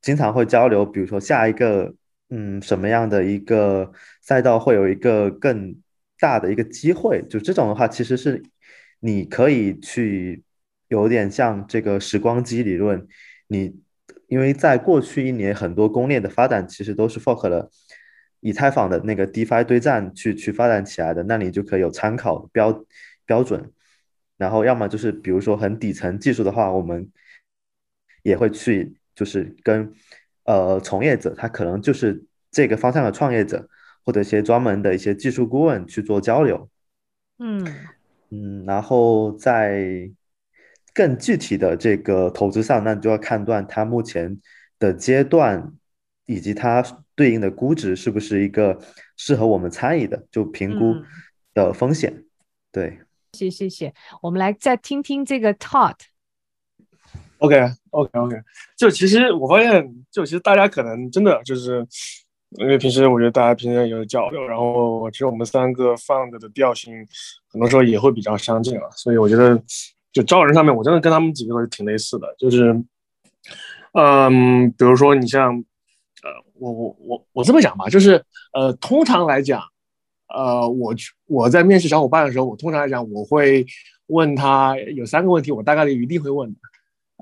[0.00, 1.92] 经常会交流，比如说下一个
[2.30, 5.74] 嗯什么样的一个赛道会有一个更
[6.18, 8.42] 大的一个机会，就这种的话，其实是
[9.00, 10.42] 你可以去
[10.88, 13.06] 有点像这个时光机理论，
[13.46, 13.80] 你
[14.26, 17.70] 因为在过去一年很多公链的发展其实都是 fork 了。
[18.40, 22.84] 以太坊的那个 DeFi 对战去去发展起来的，那你就可以有参考标
[23.26, 23.72] 标准。
[24.36, 27.10] 然后要么就是比如说很底层技术的话，我们
[28.22, 29.92] 也会去就是跟
[30.48, 33.68] 呃从业者，他可能就是这个方向的创业者，
[34.04, 36.68] 或者一些专门的一些技术顾问去做交流。
[37.38, 37.64] 嗯
[38.30, 40.10] 嗯，然后在
[40.92, 44.40] 更具体的这个投资上，那你就要判断他目前
[44.78, 45.72] 的阶段
[46.26, 46.82] 以及它。
[47.18, 48.78] 对应的估值是不是一个
[49.16, 50.24] 适合我们参与的？
[50.30, 50.94] 就评估
[51.52, 52.12] 的风险。
[52.14, 52.24] 嗯、
[52.70, 53.00] 对，
[53.32, 53.92] 谢谢谢，
[54.22, 55.96] 我们来再听听这个 Todd。
[57.38, 57.56] OK
[57.90, 58.36] OK OK，
[58.76, 61.86] 就其实我发现，就其实大家可能真的就是，
[62.58, 66.94] 因为平时我觉得大家平时也有交流，然后其实我们三个 fund 的调性
[67.50, 69.60] 很多时候也会比较相近啊，所以我觉得
[70.12, 72.82] 就招人上面，我真的跟他们几个都是挺类似的，就是，
[73.92, 75.64] 嗯，比如说你像。
[76.20, 78.20] 呃，我我我我这么讲吧，就是
[78.52, 79.62] 呃，通常来讲，
[80.26, 80.92] 呃，我
[81.26, 83.64] 我在面试小伙伴的时候，我通常来讲，我会
[84.08, 86.58] 问他有三个问题，我大概率一定会问的。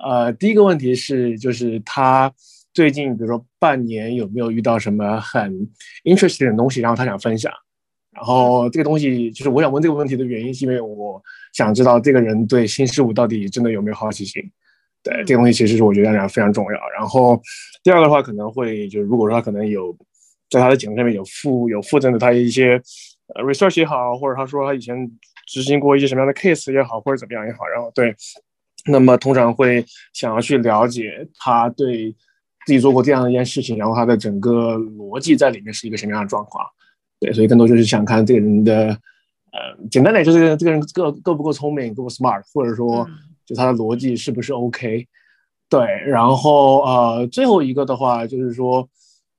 [0.04, 2.32] 呃，第一个问题是，就是他
[2.74, 5.68] 最近比如说半年有没有遇到什么很
[6.04, 7.50] interesting 的东西，然后他想分享。
[8.12, 11.22] 然后这个东西就是我想问这个问题的原因，是因为我
[11.52, 14.42] 想知道这个人对新事物到底真的有没有好奇心。
[15.02, 16.78] 对，这个东西其实是我觉得非常重要。
[16.98, 17.40] 然后
[17.82, 19.96] 第二个的话，可能会就是如果说他可能有
[20.48, 22.80] 在他的简历上面有附有附赠的他一些
[23.34, 24.96] 呃 research 也好，或者他说他以前
[25.46, 28.14] 执行过一些什么样的 case 也好，或者怎么样也好，然后对。
[28.88, 32.14] 那么通常会想要去了解他对
[32.64, 36.64] 自己做过这样一件事情，然后他的整个逻辑在里面是一个什么样的状况？
[37.20, 38.88] 对，所以更多就是想看这个人的，
[39.52, 43.08] 呃，简单点就是这个人够够不够聪明，够不够 smart，或者说
[43.44, 45.06] 就他的逻辑是不是 OK？
[45.68, 48.88] 对，然后呃，最后一个的话就是说，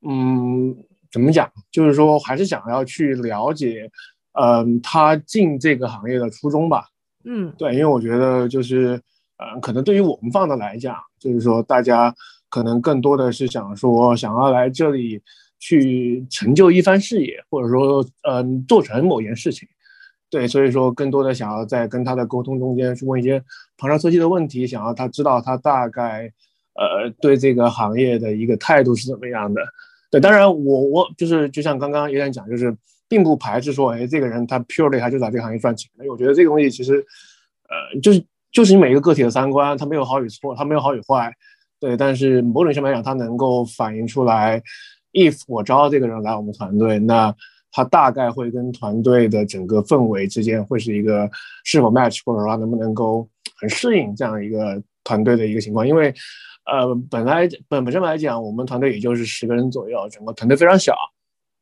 [0.08, 0.76] 嗯，
[1.12, 1.50] 怎么讲？
[1.72, 3.90] 就是说还是想要去了解，
[4.34, 6.86] 嗯、呃，他进这个行业的初衷吧。
[7.26, 9.02] 嗯，对，因为我觉得就是。
[9.40, 12.14] 嗯，可能对于我们放的来讲，就是说大家
[12.50, 15.22] 可能更多的是想说，想要来这里
[15.60, 19.70] 去成就一番事业，或者说，嗯，做成某件事情。
[20.30, 23.40] 对，所以说更多的想要在跟他的沟通中间去问一些
[23.78, 26.34] 旁敲侧击的问题，想要他知道他大概，
[26.74, 29.62] 呃，对这个行业的一个态度是怎么样的。
[30.10, 32.76] 对，当然我我就是就像刚刚有点讲，就是
[33.08, 35.92] 并不排斥说，哎，这个人他 purely 他就在这个行业赚钱。
[36.00, 37.06] 因为我觉得这个东西其实，
[37.70, 38.26] 呃，就是。
[38.58, 41.32] 就是你每一个个体的三观，它没有好与错，它没有好与坏，
[41.80, 41.96] 对。
[41.96, 44.60] 但是某种上来讲，它能够反映出来
[45.14, 47.32] ，if 我招这个人来我们团队，那
[47.72, 51.30] 他大概会跟团队的整个氛围之间会是一个
[51.66, 53.30] 是否 match，或者说能不能够
[53.60, 55.88] 很适应这样一个团队的一个情况。
[55.88, 56.12] 因为，
[56.66, 60.96] 呃，本来本本身来讲，我们团队也就是十个人左右，整个团队非常小。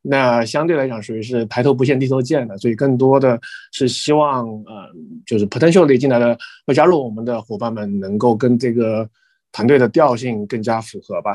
[0.07, 3.39] 那相对来讲，属于是抬头不见低头见的，所以更多的
[3.71, 4.87] 是希望，呃，
[5.25, 6.37] 就是 potentially 进来的
[6.67, 9.09] 会加入我们的伙伴们，能够跟这个
[9.51, 11.33] 团队的调性更加符合吧。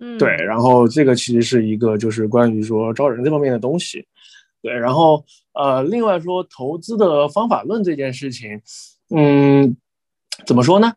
[0.00, 0.28] 嗯，对。
[0.30, 4.04] 然后这个其实是一个就是关于说招人这方面的东西。
[4.60, 8.60] 对，然后呃，另外说投资的方法论这件事情，
[9.14, 9.76] 嗯，
[10.44, 10.92] 怎么说呢？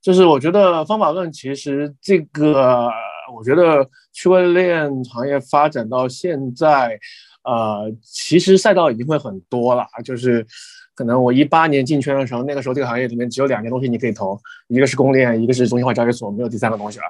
[0.00, 2.88] 就是我觉得方法论其实这个。
[3.34, 6.98] 我觉得区块链行业发展到现在，
[7.44, 9.86] 呃，其实赛道已经会很多了。
[10.04, 10.46] 就是
[10.94, 17.04] 可能我一八年进圈的时候，那个时候这个行业里面只有两件东西你可以投，一个是公链，一个是中心化交易所，没有第三个东西了。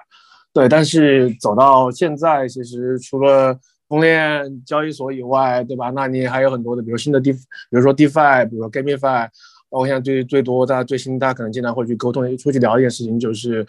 [0.53, 3.59] 对，但是走到现在，其实除了
[3.89, 5.91] 公链交易所以外，对吧？
[5.91, 7.39] 那你还有很多的，比如新的 D，比
[7.71, 9.29] 如说 DeFi，比如说 GameFi，
[9.69, 13.67] 包括现在最最多大家最新大家可能经常会去沟通、出去聊一件事情，就是。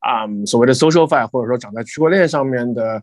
[0.00, 3.02] 啊、所谓的 SocialFi，或者说长在区块链上面的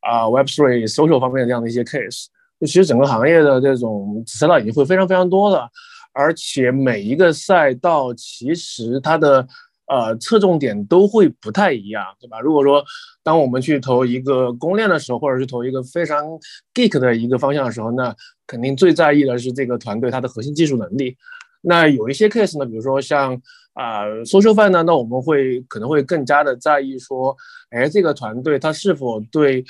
[0.00, 2.26] 啊、Web3 social 方面的这样的一些 case，
[2.60, 5.66] 就其实整个行业的这种赛道已经会非常非常多了，
[6.12, 9.48] 而且每一个赛道其实它的
[9.86, 12.38] 呃侧重点都会不太一样，对吧？
[12.40, 12.84] 如果说
[13.22, 16.26] 当我们去投一个公链的时候，或者是投一个非常
[16.74, 18.14] geek 的一个方向的时候，那
[18.46, 21.16] 肯定最在意的是这个团队它的核心技术能力。
[21.62, 23.40] 那有一些 case 呢，比如说像。
[23.74, 27.36] 啊，SocialFi 呢，那我们会可能会更加的在意说，
[27.70, 29.64] 哎，这个团队它是否对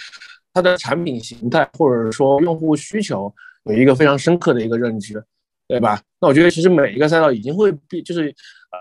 [0.52, 3.34] 它的产品形态或者说用户需求
[3.64, 5.24] 有一个非常深刻的一个认知，
[5.66, 6.00] 对吧？
[6.20, 8.28] 那我觉得其实每一个赛道已经会变，就是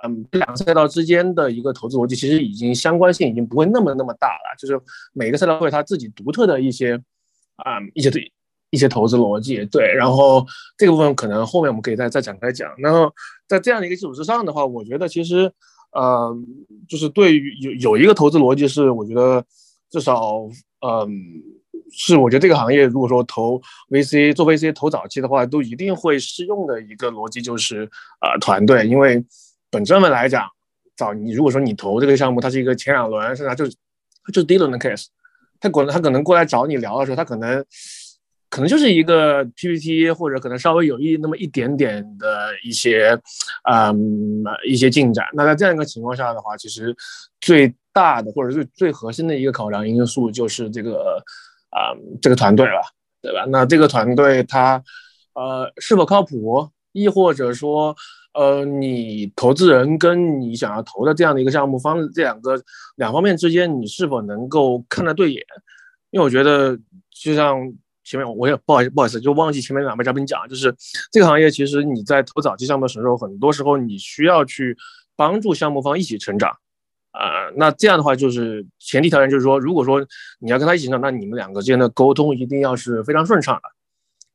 [0.04, 4.80] 嗯，这两个赛道之间的一个投资逻辑其实已经相关性已经不会那么那么大了，就是
[5.14, 7.02] 每个赛道会有它自己独特的一些
[7.56, 8.32] 啊、一些对。
[8.74, 10.44] 一些投资逻辑，对，然后
[10.76, 12.74] 这个部分可能后面我们可以再再展开讲。
[12.80, 13.14] 然后
[13.48, 15.52] 在这样的一个基础之上的话，我觉得其实，
[15.92, 16.36] 呃，
[16.90, 19.46] 就是对于有有一个投资逻辑是，我觉得
[19.92, 20.40] 至少，
[20.82, 21.08] 嗯、
[21.92, 23.62] 是我觉得这个行业如果说投
[23.92, 27.88] VC 做 VC 投早期的话，都一定会适用的一个逻辑就是，
[28.22, 29.24] 呃，团队，因为
[29.70, 30.50] 本质上来讲，
[30.98, 33.68] 早你如果说你投这个项目，它是一个前两轮，甚至就
[34.34, 35.06] 就是第一轮的 case，
[35.60, 37.64] 他可能他可能过来找你聊的时候，他可能。
[38.54, 43.20] 可能就是一个 PPT，或者可能稍微有一那么一点点的一些，
[43.68, 45.26] 嗯，一些进展。
[45.34, 46.96] 那在这样一个情况下的话，其实
[47.42, 51.18] 最大的或者最最核心的一个考量因素就是这个，
[51.72, 52.80] 啊、这个团队了，
[53.24, 53.44] 对吧？
[53.50, 54.80] 那这个团队它，
[55.34, 56.70] 呃，是否靠谱？
[56.92, 57.96] 亦或者说，
[58.36, 62.62] 呃，你投资人跟你想要投的这样的一个项目方这两个
[62.98, 65.44] 两方面之间，你是否能够看得对眼？
[66.12, 66.78] 因为我觉得，
[67.10, 67.60] 就像。
[68.04, 70.76] 前面我也不好意思，不好意思，就忘记前面两位嘉宾讲，就是
[71.12, 74.78] 这个行业其实你在投早期项目的时候，很多时候你需要去
[75.16, 76.50] 帮助项目方一起成长，
[77.12, 80.06] 啊、呃，那这样的话就是前提条件就是说，如果说
[80.40, 83.62] 你要跟他一起成长，那你们两个之间的沟通一定要是非常顺畅的。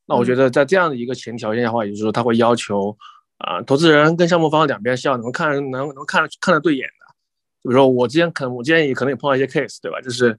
[0.06, 2.96] 那我觉得在这样的一个前提条件下的话，也就是说他会要求
[3.36, 7.14] 啊，投资人跟项目方两边是要能看能能看看得对眼的。
[7.62, 10.00] 比如说我之前可能我之前也可能也碰到一些 case，对吧？
[10.00, 10.36] 就是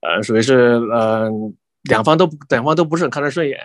[0.00, 1.30] 呃属于是呃
[1.84, 3.58] 两方都两方都不是很看得顺眼，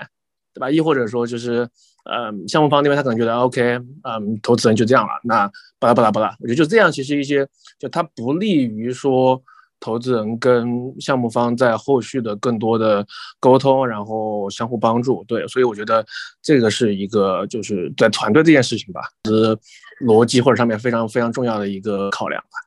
[0.53, 0.70] 对吧？
[0.70, 1.68] 亦或者说就是
[2.05, 3.61] 呃项目方那边他可能觉得 OK，
[4.03, 5.49] 嗯，投资人就这样了，那
[5.80, 7.47] 巴拉巴拉巴拉，我觉得就这样，其实一些
[7.80, 9.41] 就它不利于说。
[9.80, 10.68] 投资人跟
[10.99, 13.05] 项目方在后续的更多的
[13.39, 16.03] 沟通，然后相互帮助，对，所以我觉得
[16.41, 19.55] 这个是一个就是在团队这件事情吧，是
[20.03, 22.57] 逻辑或者上面非常非常重要的一个考量吧，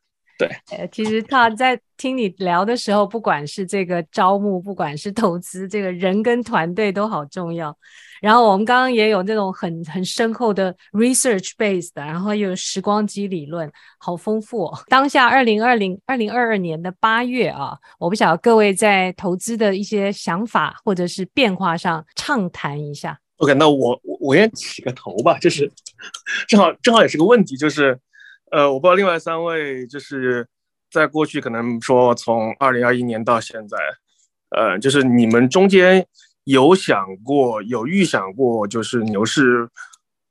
[0.41, 0.79] 对。
[0.79, 7.77] 呃，其实他在听你聊的时候，不管是这个招募，不管是投资，这个人跟团队都好重要。
[8.23, 14.79] 然后我们刚刚也有那种很很深厚的 research base 的，然后又有时光机理论，好丰富哦。
[14.89, 23.19] 当下二零二零二零二二年的八月啊，我不晓得各位在投资的一些想法或者是变化上畅谈一下。
[23.39, 25.71] OK，那我我先起个头吧，就是
[26.47, 27.99] 正好正好也是个问题，就是
[28.51, 30.47] 呃，我不知道另外三位就是
[30.91, 33.77] 在过去可能说从二零二一年到现在，
[34.51, 36.07] 呃，就是你们中间。
[36.45, 39.69] 有想过，有预想过，就是牛市，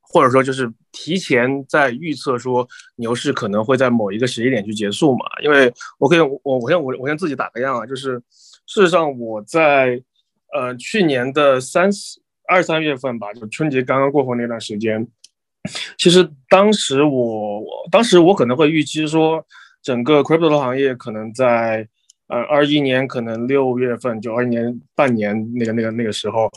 [0.02, 5.20] 或者说就是提前在预测说牛市可能会在某一个时间点去结束嘛？
[5.44, 8.22] 因为我可以，我我先我我先自己打个样啊，就是
[8.66, 10.02] 事实上我在
[10.54, 15.08] 呃去年的三四二三月份吧，就春节刚刚过后那段时间，
[15.98, 19.46] 其实当时我我当时我可能会预期说
[19.82, 21.88] 整个 crypto 的行业可能在。
[22.32, 26.48] 呃，二一年可能六月份，就二一年半年那个那个那个时候，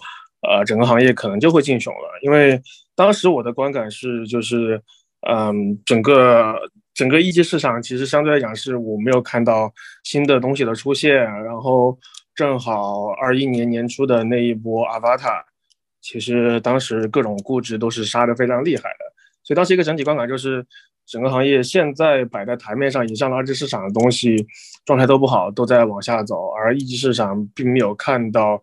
[0.46, 2.20] 呃，整个行业可能就会进熊了。
[2.20, 2.61] 因为
[2.94, 4.78] 当时我的观感是，就是，
[5.26, 6.55] 嗯，整个
[6.92, 9.72] 整个一级市场其实相对来讲是我没有看到
[10.05, 11.14] 新的东西的出现。
[11.14, 11.98] 然后
[12.34, 15.42] 正好二一年年初的那一波 Avatar，
[16.03, 19.14] 其实当时各种估值都是杀的非常厉害的。
[19.42, 20.66] 所以当时一个整体观感就是。
[21.05, 24.36] 整个行业现在摆在台面上以上的二级市场的东西
[24.84, 28.62] 状态都不好，都在往下走，而一级市场并没有看到，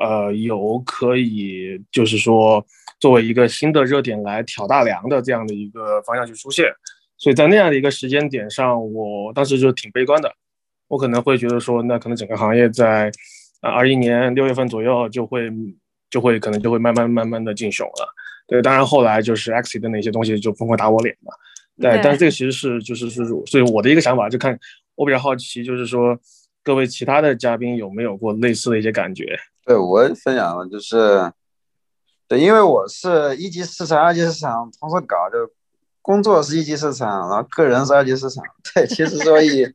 [0.00, 2.64] 呃，有可以就是说
[3.00, 6.66] 作为一个新的热点来挑大梁的这样的一个方向去出现，
[7.18, 10.32] 所以在那样的一个时间点上，我当时就挺悲观的，
[10.86, 13.10] 我可能会觉得说，那可能整个行业在
[13.60, 15.50] 啊二一年六月份左右就会
[16.12, 18.14] 就会可能就会慢慢慢慢的进熊了，
[18.46, 21.32] 对，当然后来就是 Axie 的那些东西就疯狂打我脸嘛。
[21.80, 24.56] 对，但是这个其实是就是是，所以我的一个想法就看，
[24.94, 26.16] 我比较好奇，就是说
[26.62, 29.24] 各位其他的嘉宾有没有过类似的一些感觉？
[29.64, 31.32] 对，我分享了就是，
[32.28, 35.50] 对，因为我是一级市场、二级市场同时搞，就
[36.02, 38.44] 工作是一级市场，然后个人是二级市场。
[38.74, 39.66] 对，其实所以，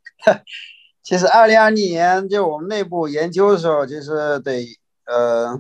[1.02, 4.64] 其实二零二零年就我们内部研究的时候，就是得
[5.08, 5.60] 呃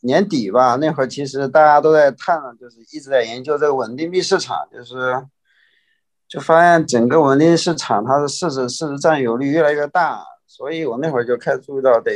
[0.00, 5.26] 年底吧，那会儿其实大家都在探，就是一直在研究这个稳定币市场，就是。
[6.30, 12.12] 就发现整个稳定市场它的市值市值占有率越来越大，所以我那会儿就开始注意到得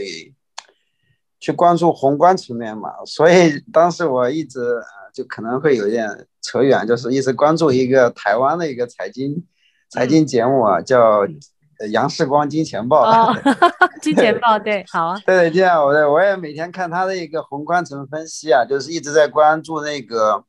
[1.40, 2.90] 去关注宏观层面嘛。
[3.06, 4.78] 所以当时我一直
[5.14, 9.46] 就可能会有点扯远，就是一直关注一个台湾的一个财经
[9.88, 11.22] 财经节目啊，叫
[11.88, 13.04] 《杨世光金钱豹》。
[13.32, 13.34] 哦，
[14.00, 15.18] 金钱豹对，好啊。
[15.26, 20.44] 对，这样我我也每天看他的一个宏观层分析啊，就是一直在关注那个。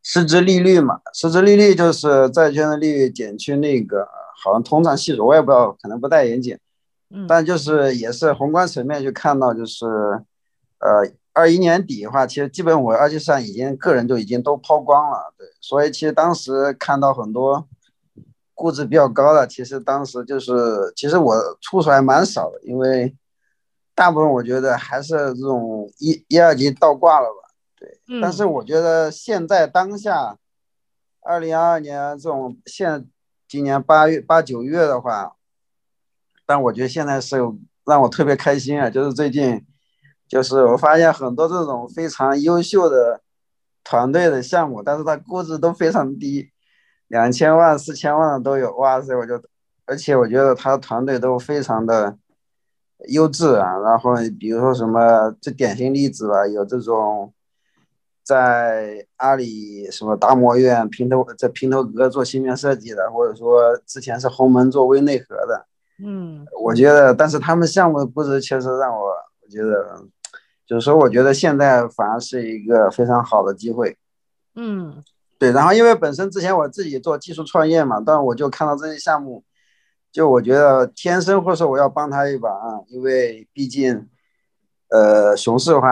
[0.00, 4.08] 市值利率嘛，市值利率就是债券的利率减去那个
[4.42, 6.58] 好像通胀系数，我也不知道，可能不太严谨。
[7.10, 9.84] 嗯，但就是也是宏观层面去看到，就是，
[10.78, 17.68] 呃，二一年底的话，其实基本我二级市场已经个人就已经都抛光了，对，所以其实当时看到很多
[18.58, 23.16] 估值比较高的，其实当时就是其实我出手还蛮少的，因为
[23.94, 27.48] 大部分我觉得还是这种一一二级倒挂了吧。
[27.78, 30.36] 对，但是我觉得现在当下，
[31.20, 33.06] 二零二二年这种现
[33.46, 35.36] 今年八月八九月的话，
[36.44, 37.36] 但我觉得现在是
[37.84, 39.64] 让我特别开心啊，就是最近，
[40.28, 43.20] 就是我发现很多这种非常优秀的
[43.84, 46.50] 团队的项目，但是它估值都非常低，
[47.08, 49.14] 两千万、四千万的都有，哇塞！
[49.16, 49.42] 我就，
[49.84, 52.16] 而且我觉得他团队都非常的
[53.08, 57.32] 优质啊，然后比如说什么最典型例子吧，有这种。
[58.28, 65.64] 在阿里什么达摩院平头在平头阁做芯片设计的，或者说之前是鸿蒙做微内核的，
[66.04, 69.06] 嗯，我觉得，但是他们项目的估值确实让我
[69.40, 70.04] 我觉得，
[70.66, 73.96] 就是说，我觉得现在反而是一个非常好的机会，
[74.54, 75.02] 嗯，
[75.38, 75.52] 对。
[75.52, 79.44] 然后因为本身之前我自己做技术创业嘛，但我就看到这些项目，
[80.12, 84.08] 就我觉得天生或者说我要帮他一把啊，因为毕竟，
[84.88, 85.88] 呃，熊市的话。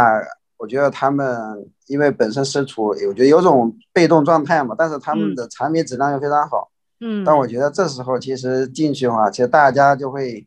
[0.59, 6.71] 我觉得他们因为本身身处，我觉得有种被动状态嘛，但是他们的产品质量又非常好。
[7.01, 10.47] 嗯，但我觉得这时候其实进去的话，其实大家就会，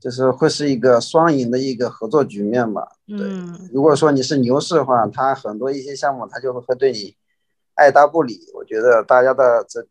[0.00, 2.88] 就是会是一个双赢的一个合作局面吧。
[3.06, 7.14] 对，嗯，如果说你是牛市的话，他很多一些项目他就会对你
[7.76, 8.40] 爱答不理。
[8.52, 9.88] 我觉得大家的这个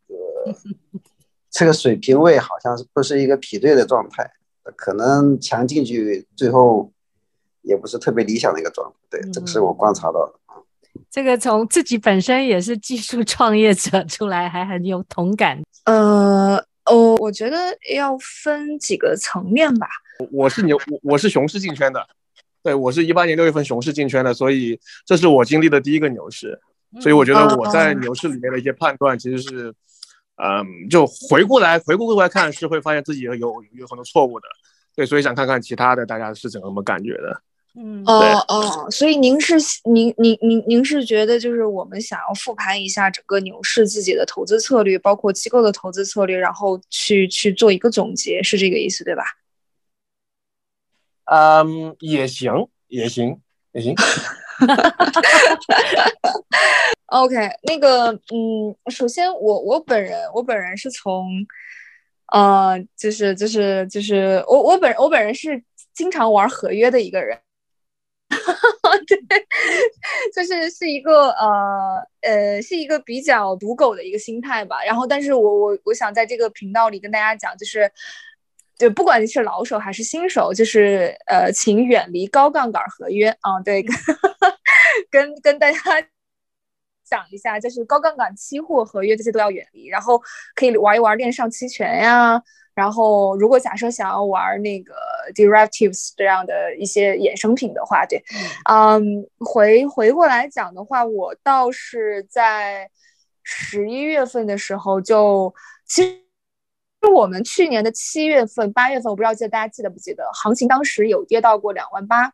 [1.50, 4.30] 这个水平位好像是不是一个匹对的状态，
[4.76, 6.92] 可能强进去最后
[7.62, 8.96] 也不是特别理想的一个状态。
[9.10, 10.34] 对，这个是我观察到的。
[11.10, 15.62] 这个从自己本身也是技术创业者出来，还很有同感。
[15.86, 17.58] 呃，哦，我觉得
[17.94, 19.88] 要分几个层面吧。
[20.32, 22.06] 我是牛，我我是熊市进圈的，
[22.64, 26.60] 对，我是一八年六月份熊市进圈的，所以这是我经历的第一个牛市。
[27.02, 29.74] 所以我觉得我在牛市里面的一些判断，其实是，
[30.38, 34.48] 嗯、呃，就回过来回过头来看，是会发现自己有有有很多错误的。
[34.96, 37.42] 对，所以想看看其他的大家是怎么感觉的。
[37.78, 49.24] 嗯哦哦，所以您是您您您您是觉得就是我们想要复盘一下整个牛市自己的投资策略，包括机构的投资策略，然后去去做一个总结，是这个意思对吧？
[51.26, 53.42] 嗯，也行，也行，
[53.74, 53.94] 也行。
[54.58, 54.66] 哈
[57.24, 61.28] OK，那个嗯，首先我我本人我本人是从
[62.34, 67.40] 呃，就是就是就是我我本我本人是经常玩合约的一个人。
[69.08, 69.18] 对，
[70.36, 74.84] 就是是一个呃呃，是一个比较赌狗的一个心态吧。
[74.84, 77.90] 然后，但是我我我想在这个频道里跟大家讲，就是
[78.78, 83.60] 就不管你是老手还是新手，就是呃，请远离高杠杆合约啊。
[83.64, 83.84] 对，
[85.10, 85.80] 跟跟大家
[87.04, 90.22] 讲一下，就是高杠杆期货合约这些都要远离，然后
[90.56, 92.42] 可以玩一玩链上期权呀。
[92.74, 94.94] 然后，如果假设想要玩那个
[95.34, 98.22] derivatives 这样的一些衍生品的话，对，
[98.70, 99.02] 嗯，
[99.40, 102.90] 回回过来讲的话，我倒是在
[103.44, 105.56] 十一月份的时候就，
[105.88, 106.20] 其实
[107.06, 112.34] 我们去年的七月份、八月份，我不知道记得大家记得不记得，行情当时有跌到过两万八，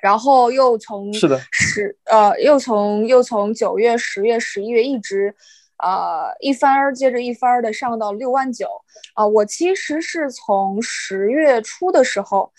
[0.00, 5.34] 然后又从是的十呃，又从又从九月、十月、十一月一直。
[5.76, 8.66] 呃，一番接着一番的上到六万九，
[9.14, 12.50] 啊，我其实是从十月初的时候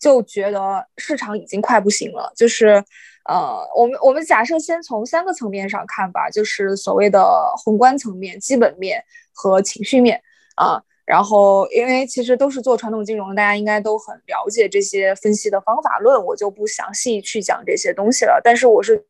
[0.00, 2.82] 就觉得市场已经快不行了，就是，
[3.28, 7.22] 呃，我们我们假设先从三个层面上看吧，就是所谓的
[7.58, 10.22] 宏观层面、基本面和情绪面
[10.56, 19.04] 啊，然后因为其实都是做传统金融，大家应该都很了解这些分析的方法论，我就不详细去讲这些东西了，但是我是。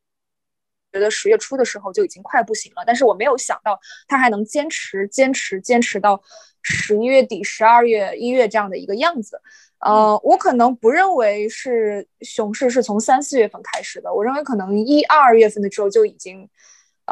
[0.94, 6.22] 觉得十月初的时候就已经快不行了，但是我没有想到他还能坚持、坚持、坚持到
[6.60, 9.40] 十一月底、十二月、一月这样的一个样子。
[9.78, 16.46] 呃，我可能不认为是熊市是从三四月份开始的，我认为可能一二月份的时候就已经，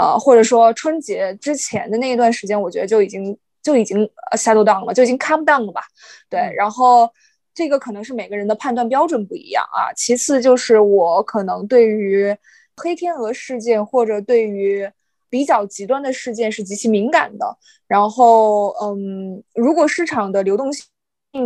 [0.00, 3.98] 呃，或者说春节之前的那一段时间，我觉得就已经就已经
[4.38, 5.82] settle down 了，就已经 calm down 了吧。
[6.30, 7.10] 对，然后
[7.52, 9.92] 这个可能是每个人的判断标准不一样啊。
[9.94, 12.34] 其次就是我可能对于。
[12.82, 14.90] 黑天鹅事件或者对于
[15.28, 20.86] 比较极端的事件是极其敏感的，然后嗯，如果市场的流动性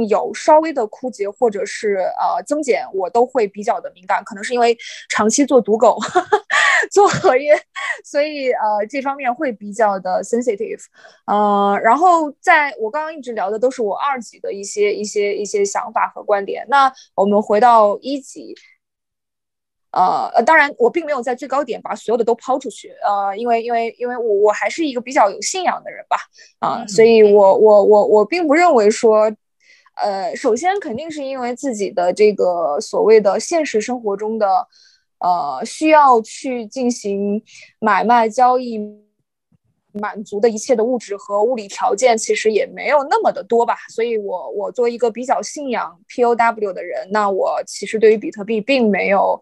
[0.08, 4.78] 有稍微的枯竭或者是呃增减，我都会比较的敏感，可能是因为
[5.08, 6.43] 长期做赌狗，呵 呵
[6.94, 7.52] 做合约，
[8.06, 10.80] 所以呃这方面会比较的 sensitive，
[11.26, 18.54] 呃，然后在我刚刚一直聊的都是我二级的一些一些一些想法和观点，那我们回到一级。
[19.96, 26.16] 呃呃，当然，我并没有在最高点把所有的都抛出去，呃，因为因为因为我我还是一个比较有信仰的人吧，
[26.58, 29.32] 啊、呃，所以我我我我并不认为说，
[29.94, 34.66] 呃，首先肯定是因为自己的这个所谓的现实生活中的，
[35.24, 37.42] 呃，需要去进行
[37.80, 38.78] 买卖交易，
[39.92, 49.40] 满足的一切的物质和物理条件，其实也没有那么的多吧，所以我我作为一个比较信仰 POW 的人，那我其实对于比特币并没有。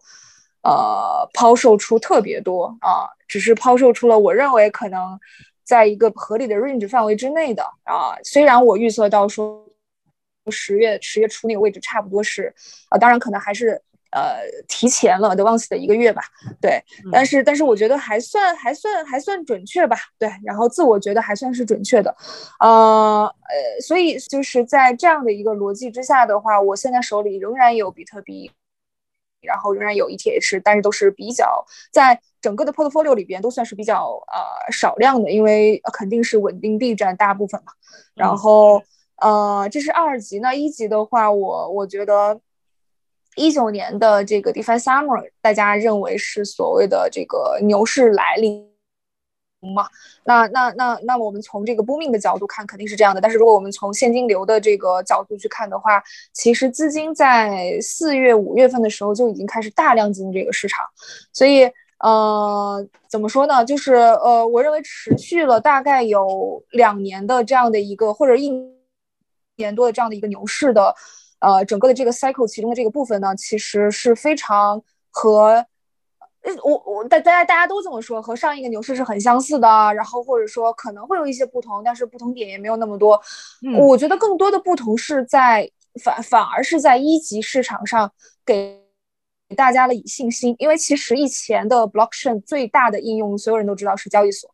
[0.65, 5.19] 呃，抛售出特别多啊，只是抛售出了我认为可能
[5.65, 8.15] 在一个合理的 range 范围之内的啊。
[8.23, 9.61] 虽然我预测到说
[10.49, 12.43] 十月十月初那个位置差不多是
[12.87, 13.81] 啊，当然可能还是
[14.13, 16.21] 呃提前了 advance 的一个月吧，
[16.61, 16.81] 对。
[17.11, 20.31] 但是但是我觉得还算还算还算准确吧，对。
[20.43, 22.15] 然后自我觉得还算是准确的，
[22.59, 28.51] 呃呃，所以就是在这样的一个逻辑之下的话，我现在手里仍然有比特币。
[29.45, 37.73] 然后仍然有 ETH，但是都是比较在整个的 portfolio 里边都算是比较呃少量的，因为肯定是稳定币占大部分嘛。
[38.15, 38.81] 然后
[39.17, 42.39] 呃，这是二级，那一级的话，我我觉得
[43.35, 48.69] 一九年的这个 DeFi Summer，大家认为是所谓的这个牛市来临
[49.75, 49.87] 嘛？
[50.25, 53.21] 那那那那我们从这个 booming 的角度看，肯定是这样的。
[53.21, 56.03] 但是如果我们从现金流的这个角度去看的话，
[56.33, 60.85] 其实资金在四月、五月份的时候就已经开始大量进入这个市场。
[61.31, 61.63] 所以，
[61.99, 63.63] 呃，怎么说呢？
[63.63, 68.51] 就是呃，我认为持续了大概有两年的这样的一个，或者一
[69.55, 70.93] 年多的这样的一个牛市的。
[71.43, 74.81] 呃，整个的这个 cycle 其中的这个部分呢，其实是非常
[75.11, 75.65] 和，
[76.63, 83.21] 我我大大家大家都这么说，和上一个牛市是很相似的，然后或者说可能会有一些不同，但是不同点也没有那么多。
[83.61, 85.69] 嗯，我觉得更多的不同是在
[86.01, 88.09] 反反而是在一级市场上
[88.45, 88.81] 给
[89.57, 94.49] 大家的以信心，因为其实以前的 blockchain 最大的应用，所有人都知道是交易所，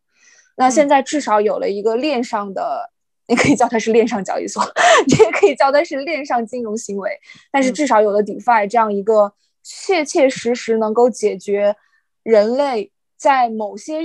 [0.56, 2.90] 那现在至少有了一个链上的。
[3.30, 4.60] 你可以叫它是链上交易所，
[5.06, 7.10] 你也可以叫它是链上金融行为，
[7.52, 11.76] 但是至少有了 DeFi 这样一个切切实实能够解决
[12.24, 14.02] 人类在某些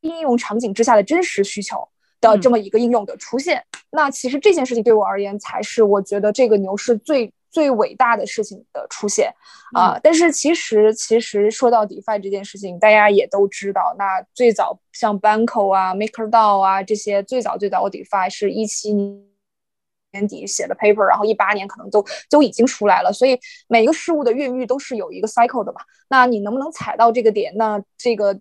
[0.00, 1.86] 应用场景之下的真实需求
[2.20, 7.32] 的这么一个应用的出现，那其实这件事情对我而言才是我觉得这个牛市最。
[7.54, 9.32] 最伟大的事情的出现
[9.72, 10.00] 啊、呃！
[10.02, 23.12] 但是其实，其实说到 DeFi 这件事情，大家也都知道，那最早像 Banco 啊、MakerDAO 啊这些最早最早的 DeFi 是一七年底写的 paper，然后一八年可能都都已经出来了。
[23.12, 23.38] 所以
[23.68, 25.80] 每一个事物的孕育都是有一个 cycle 的嘛。
[26.08, 27.52] 那你能不能踩到这个点？
[27.56, 28.36] 那这个，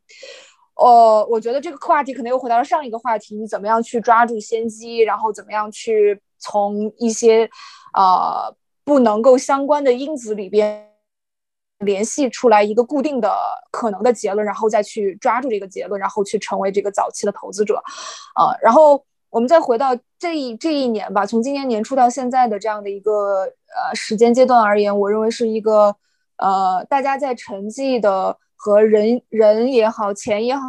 [0.76, 7.48] 呃，我觉得这个话题可能又回到了上一个话题，你怎么样去抓住先机，然后怎么样去从一些，
[7.96, 8.56] 呃。
[8.86, 10.90] 不能够相关的因子里边
[11.80, 13.34] 联系出来一个固定的
[13.72, 17.82] 可能的结论，然后再去抓住这个结论，然后去成为这个早期的投资者，
[18.36, 25.96] 啊，然后我们再回到这一这一年吧，从今年年初到现在的这样的一个呃时间阶段而言，我认为是一个
[26.38, 30.64] 呃大家在沉寂的和人人也好，钱也好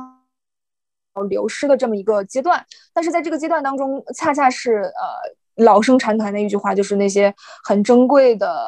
[1.28, 5.34] 流失的这么一个阶段，但是在这个阶段当中，恰恰是呃。
[5.56, 8.66] 老生常谈的一句话就是那些很珍贵的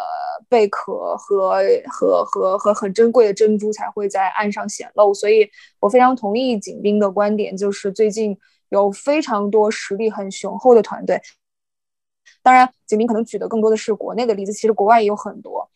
[0.48, 1.60] 贝壳和
[1.90, 11.20] 和和和很珍贵的珍珠才会在岸上显露，所以我非常同意景斌的观点，就是最近有非常多实力很雄厚的团队。
[12.42, 15.68] 当然，景斌可能举的更多的是国内的例子，其实国外也有很多。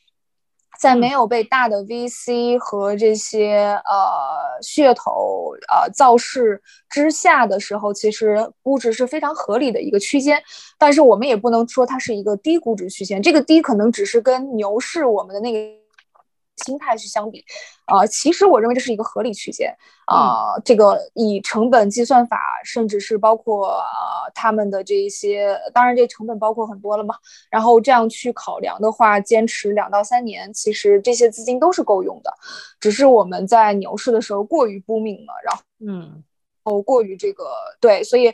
[0.81, 10.43] 在没有被大的 VC 和这些呃噱头呃造势之下的时候，其实估值是非常合理的一个区间。
[10.79, 15.80] 但是我们也不能说它是一个低估值区间，这个低可能只是跟牛市我们的那个。
[16.65, 17.45] 心态去相比，
[17.85, 19.75] 啊、呃，其实我认为这是一个合理区间
[20.07, 20.63] 啊、呃。
[20.65, 27.15] 这个以成本计算法，甚至是包括呃他们的这一些，当然这成本包括很多了嘛。
[27.51, 32.33] 然后这样去考量的话，坚持两到三年，其实这些资金都是够用的。
[32.79, 36.23] 只是我们在牛市的时候过于 booming 了，然后嗯，
[36.65, 37.45] 哦过于这个
[37.81, 38.29] 对，所以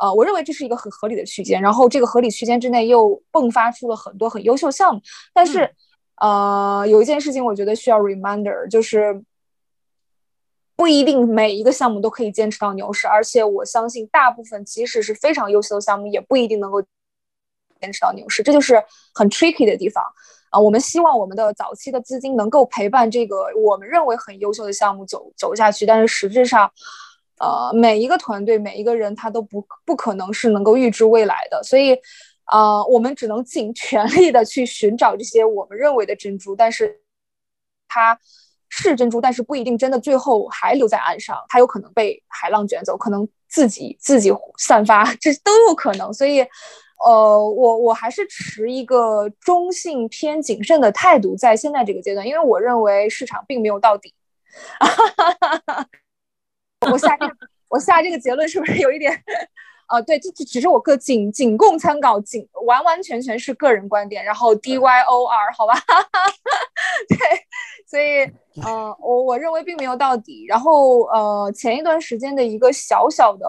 [0.00, 1.60] 呃，我认为这是一个很合理的区间。
[1.60, 5.00] 然后这个合理区间之内又迸发出了很多很优秀项目，
[5.34, 5.74] 但是。
[6.16, 9.24] 呃，有一件事情我觉得需要 reminder，就是
[10.76, 16.80] 不一定每一个项目都可以坚持到牛市，而且我相信大部分即使是非常优秀的项目，也不一定能够
[17.80, 18.80] 坚持到牛市，这就是
[19.14, 20.04] 很 tricky 的地方
[20.50, 26.70] 啊、我们希望我们的早期的资金能够陪伴这个我们认为很优秀的项目走走下去，但是实质上，
[27.40, 31.98] 呃，每一个团队每一个人他都不不可能是能够预知未来的，所以。
[32.52, 37.00] 啊、呃，我们只能尽全力的去寻找这些我们认为的珍珠，但是
[37.88, 38.18] 它
[38.68, 46.12] 是珍珠，但是不一定真的最后还留在岸上，它有可能被海浪卷走，可能自己自己散发，这都有可能。
[46.12, 46.40] 所以，
[47.02, 54.12] 呃，我我还是持一个中性偏谨慎的态度，在现在这个阶段，因为我认为市场并没有到底。
[56.92, 57.34] 我下这个
[57.70, 59.18] 我下这个结论是不是有一点？
[59.92, 65.74] 啊、呃，对，这这只是我个仅仅供参考，仅完完全全是个人观点，然后 D Y O R 好吧，
[67.08, 67.18] 对，
[67.86, 68.24] 所以
[68.64, 73.46] 呃，我我认为并没有到底，然后呃，前一段时间的一个小小的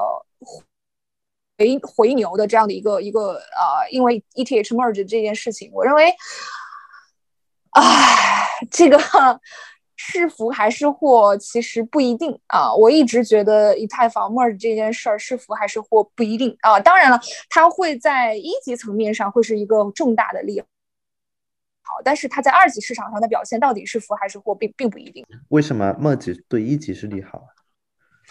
[1.58, 6.14] 回回牛的这样的一个一个呃，因为 ETH merge 这件事情，我认为，
[7.72, 9.00] 唉，这个。
[10.06, 12.74] 是福还是祸，其实不一定啊。
[12.76, 16.78] 我一直觉得以太坊 merge 这件事儿是福还是祸不一定啊。
[16.78, 17.18] 当然了，
[17.50, 20.60] 它会在一级层面上会是一个重大的利
[21.84, 25.26] 好，但是它在二级市场上的表现到底是福还是祸，并并不一定。
[25.48, 27.48] 为什么 merge 对一级是利好啊？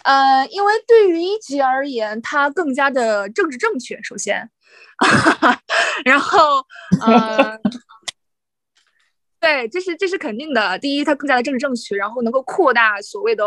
[0.03, 3.99] 呃，因为对于一级而言，它更加的政治正确。
[4.03, 4.47] 首先，
[6.05, 6.39] 然后
[7.01, 7.57] 呃。
[9.43, 10.79] 对，这是这是肯定的。
[10.79, 13.45] 第一，它更加的政治正确，然后能够扩大所谓的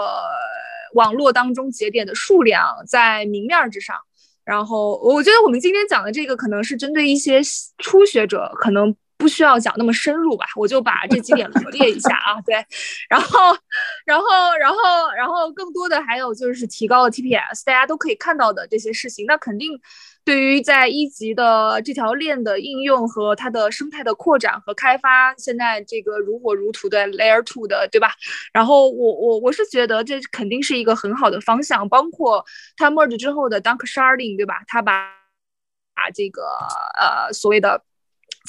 [0.93, 3.97] 网络当中节点的数量，在明面之上。
[4.45, 7.41] 然后，我觉得我们今天讲的这个可能是针对一些
[7.79, 10.45] 初学者，可能不需要讲那么深入吧。
[10.55, 12.39] 我就把这几点罗列一下啊。
[12.45, 12.57] 对，
[13.09, 13.57] 然后，
[14.05, 14.27] 然后，
[14.61, 14.77] 然后，
[15.17, 19.81] 然后更多的还有就是提高了 TPS，大家都可以看到的这些事情，那肯定。
[20.27, 28.11] 对于在一级的这条链的应用和它的生态的扩展和开发，现在这个如火如荼的 Layer Two 的，对吧？
[28.53, 32.45] 然后我我我是觉得这肯定是一个很好的方向，包括
[32.77, 34.65] 它 merge 之后的 Dunk Sharding，对吧？
[34.67, 35.09] 它把
[35.95, 36.43] 把这个
[36.99, 37.81] 呃所谓的，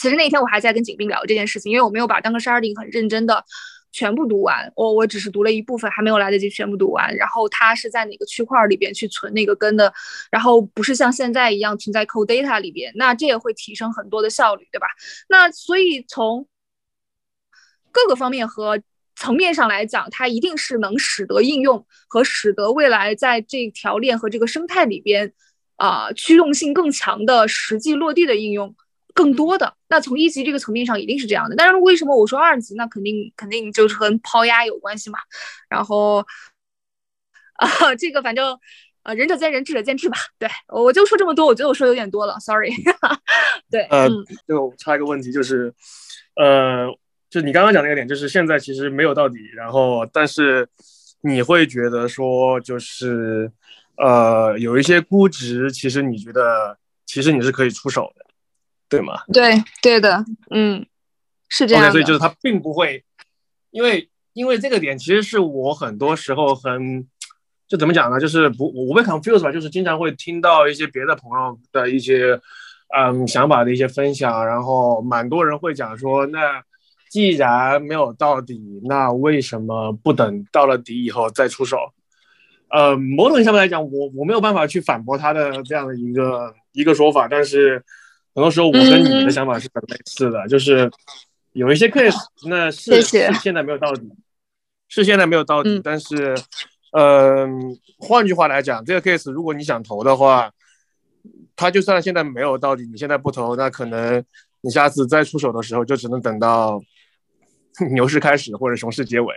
[0.02, 3.46] 其实那天我还在跟景斌聊这件事情，因为我没有把 Dunk Sharding 很认真的。
[3.92, 7.16] 全部读完，我我只是读了一部分，还没有来得及全部读完。
[7.16, 9.94] 然后它是在哪个区块里边去存那个根的，
[10.30, 14.88] 然后不是像现在一样存在 Cold Data 里边，那这也会提升很多的效率，对吧？
[15.30, 16.48] 那所以从
[17.92, 18.80] 各个方面和
[19.16, 25.34] 层面上来讲，它一定是能使得应用和使得未来在这条链和这个生态里边
[25.78, 28.76] 啊、驱动性更强的实际落地的应用。
[29.18, 32.76] 更多的，那从一级这个层面上一定是这样的，但是为什么我说二级？
[32.76, 35.18] 那肯定肯定就是跟抛压有关系嘛。
[35.68, 36.24] 然后
[37.56, 38.56] 啊，这个反正
[39.02, 40.18] 呃，仁者见仁，智者见智吧。
[40.38, 42.72] 对，我就说这么多，我觉得我说有点多了，sorry。
[43.72, 44.08] 对，呃，
[44.48, 45.74] 就插一个问题，就是
[46.36, 46.86] 呃，
[47.28, 50.70] 就你刚刚讲那个点，就是现在其实没有到底，然后但是
[51.22, 53.52] 你会觉得说，就是
[53.98, 58.27] 呃，有一些估值，其实你觉得其实你是可以出手的。
[58.90, 59.16] 对吗？
[59.34, 60.86] 对，对的，嗯，
[61.50, 61.92] 是这样的。
[61.92, 63.04] 所以就是他并不会，
[63.72, 67.06] 因为因为这个点其实是我很多时候很，
[67.68, 68.18] 就怎么讲呢？
[68.18, 72.40] 就是不我被 confuse 吧，就是经常会听到一些别的朋友的一些
[72.96, 76.64] 嗯想法的一些分享，然后蛮多人会讲说，那
[77.10, 81.78] 既然没有到底，那为什么不等到了底以后再出手？
[82.70, 87.84] 呃，某种意义上来讲，我我没有办法去反驳他的这样的一个一个说法，但是。
[88.38, 90.88] 很多时候我跟你的想法是很类似的，嗯、就是
[91.54, 92.16] 有一些 case，
[92.48, 94.08] 那是谢谢是现在没有到底，
[94.88, 96.36] 是现在没有到底，嗯、但是，
[96.92, 97.48] 嗯、呃，
[97.98, 100.52] 换句话来讲，这个 case 如果你想投的话，
[101.56, 104.24] 他就算现在没有到底，你现在不投，那可能
[104.62, 106.80] 你下次再出手的时候，就只能等到
[107.92, 109.34] 牛市开始或者熊市结尾，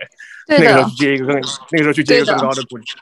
[0.47, 1.41] 那个时候去接一个更
[1.71, 2.95] 那个时候去接一个更高的估值。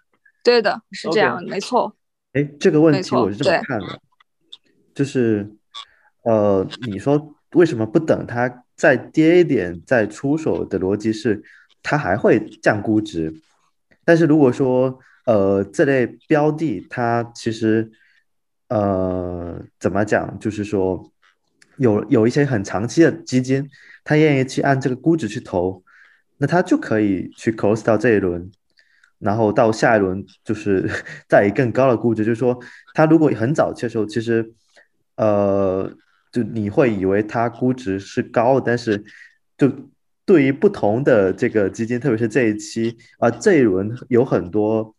[0.46, 1.50] 对的，是这样，Okay.
[1.50, 1.94] 没错。
[2.32, 4.00] 哎，这个问题我是这么看的，
[4.96, 5.54] 就是。
[6.30, 11.42] 呃，你说为什么不等它再跌一点再出手的逻辑是，
[11.82, 13.34] 它还会降估值。
[14.06, 17.90] 但是如果说呃这类标的它其实
[18.68, 21.12] 呃怎么讲，就是说
[21.78, 23.68] 有有一些很长期的基金，
[24.04, 25.82] 它愿意去按这个估值去投，
[26.38, 28.52] 那它就可以去 close 到这一轮，
[29.18, 30.88] 然后到下一轮就是
[31.28, 32.60] 再以更高的估值，就是说
[32.94, 34.54] 它如果很早期的时候，其实
[35.16, 35.92] 呃。
[36.32, 39.04] 就你会以为它估值是高，但是
[39.58, 39.72] 就
[40.26, 44.96] 对于不同的这个基金，特别是这一期啊这一轮有很多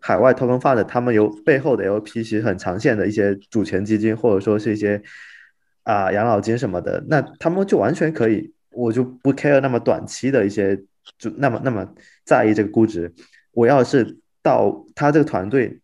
[0.00, 5.00] 海外 token fund 的，他们有背后的 LP 其实很长线的一些主权基金，或者说是一些
[5.84, 10.76] 啊养老金什么的，那他们就完全可以，我就不 care 那么短期的一些
[11.18, 11.86] 就那么那么
[12.24, 13.12] 在意这个估值，
[13.52, 15.78] 我要是到他这个团队。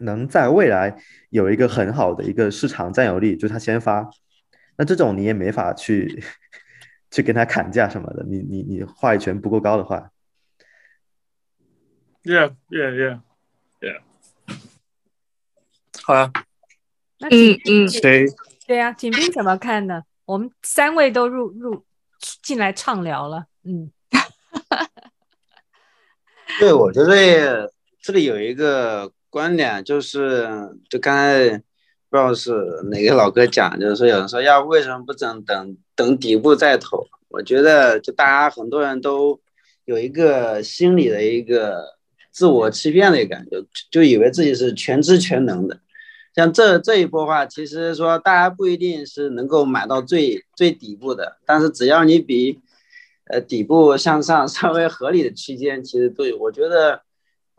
[0.00, 0.96] 能在未来
[1.30, 4.08] 有一个很好的一个市场占有率，就是他先发，
[4.76, 6.22] 那这种你也没法去
[7.10, 10.10] 去跟他砍价什么的，你你你话语权不够高的话。
[12.22, 13.20] Yeah, yeah, yeah,
[13.80, 14.00] yeah.
[16.02, 16.32] 好啊。
[17.18, 18.26] 那嗯嗯，谁？
[18.66, 20.02] 对呀，景斌怎么看呢？
[20.24, 21.84] 我们三位都入入
[22.42, 23.90] 进来畅聊了，嗯。
[26.58, 29.12] 对，我觉得这里有一个。
[29.30, 30.48] 观点就是，
[30.88, 31.48] 就刚才
[32.10, 32.52] 不知道是
[32.90, 37.06] 哪个老哥讲，就是说有人说要为什么不等等等底部再投？
[37.28, 39.40] 我觉得就大家很多人都
[39.84, 41.94] 有一个心理的一个
[42.32, 45.78] 自我欺骗的一个感觉，就以为自己是全知全能的。
[46.34, 52.58] 像这这一波话，其实说大家不一定是能够买到最最底部的，但是只要你比
[53.26, 56.36] 呃底部向上 稍微合理的区间，其实都有。
[56.36, 57.02] 我觉得。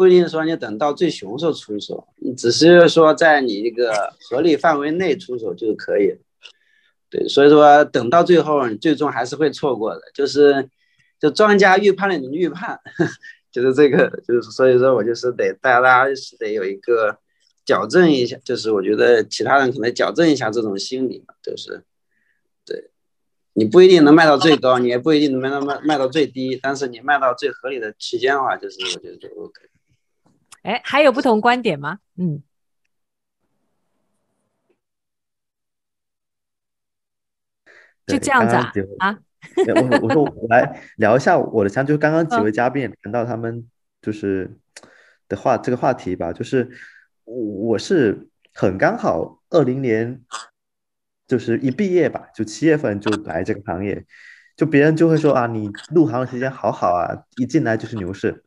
[0.01, 3.93] 不一定说你等到最熊时候出手，你只是说在你一个
[4.27, 6.17] 合理范围内出手就可以。
[7.07, 10.01] 对，所以说等到最后，你最终还是会错过的。
[10.11, 10.67] 就是，
[11.19, 12.79] 就庄家预判了你预判，
[13.53, 17.19] 就是这个，就是所以说我就是得大家大家是得有一个
[17.63, 21.83] 矫正一下，就是我觉得其他人可能矫正一下这种心理嘛，就是，
[22.65, 22.89] 对。
[23.53, 29.61] 你不一定能卖到最高，你也不一定能卖到卖卖到最低，但是你卖到最合理的区间的话，就是我觉得就 OK。
[30.63, 31.99] 哎，还有不同观点吗？
[32.17, 32.41] 嗯，
[38.07, 38.55] 就这样子
[38.99, 39.09] 啊？
[39.09, 39.19] 啊？
[39.75, 43.67] 我我说我来 聊一下我的想，就是刚刚几位嘉宾也谈到他们
[44.01, 44.57] 就是
[45.27, 46.69] 的话这个话题吧，就是
[47.23, 50.21] 我是很刚好二零年。
[51.27, 54.05] 就是一毕业吧，就七月份就来这个行业，
[54.57, 57.07] 就别人就会说啊，你入行的时间好好啊，
[57.37, 58.43] 一进来就是牛市。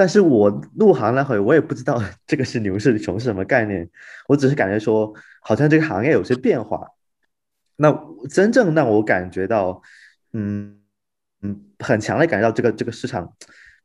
[0.00, 0.48] 但是我
[0.78, 3.86] 入行那会，我也不知道 这个是牛市熊市什么概念，
[4.28, 6.88] 我只是感觉说，好像这个行业有些变化。
[7.76, 7.92] 那
[8.30, 9.82] 真正让我感觉到，
[10.32, 10.80] 嗯
[11.42, 13.30] 嗯，很强烈感觉到这个这个市场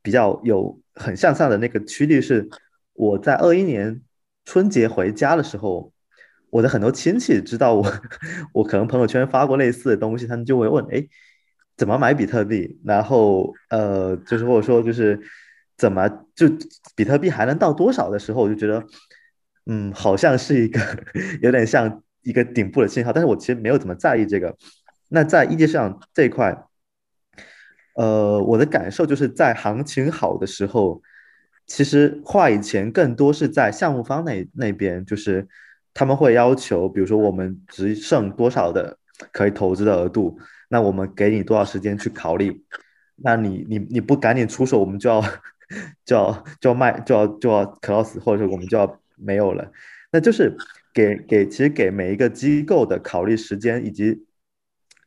[0.00, 2.48] 比较有很向上的那个趋势，是
[2.94, 4.00] 我在二一年
[4.46, 5.92] 春节回家的时候。
[6.48, 7.84] 我的很多亲戚知道我，
[8.54, 11.06] 我可能朋友圈发过类似的东西，他们就会问：哎，
[11.76, 12.80] 怎么买比特币？
[12.82, 15.20] 然后呃，就是或者说就是
[15.76, 16.46] 怎么就
[16.94, 18.84] 比特币还能到多少的时候，我就觉得，
[19.66, 20.80] 嗯，好像是一个
[21.42, 23.12] 有点像一个顶部的信号。
[23.12, 24.56] 但是我其实没有怎么在意这个。
[25.08, 26.64] 那在一级市场这一块，
[27.94, 31.02] 呃，我的感受就是在行情好的时候，
[31.66, 35.46] 其实话语权更多是在项目方那那边，就是。
[35.98, 38.98] 他们会要求，比如说我们只剩多少的
[39.32, 42.62] 可以投资的额度，那我们给你多少时间去考虑？
[43.16, 45.24] 那你你你不赶紧出手，我们就要
[46.04, 49.70] 就要就要卖就要就要 close，或者说我们就要没有了。
[50.12, 50.56] 那就是
[50.92, 54.24] 给给其实给每一个机构的考虑时间以及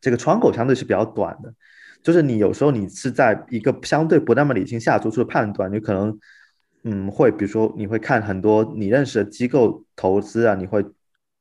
[0.02, 1.54] 这个窗口相对是比较短的，
[2.02, 6.20] 就是你有时候你是在一个相对不那么理性下做出的判断，你可能。
[6.86, 10.82] 嗯，会，比如说你会看很多你认识的机构投资啊，你会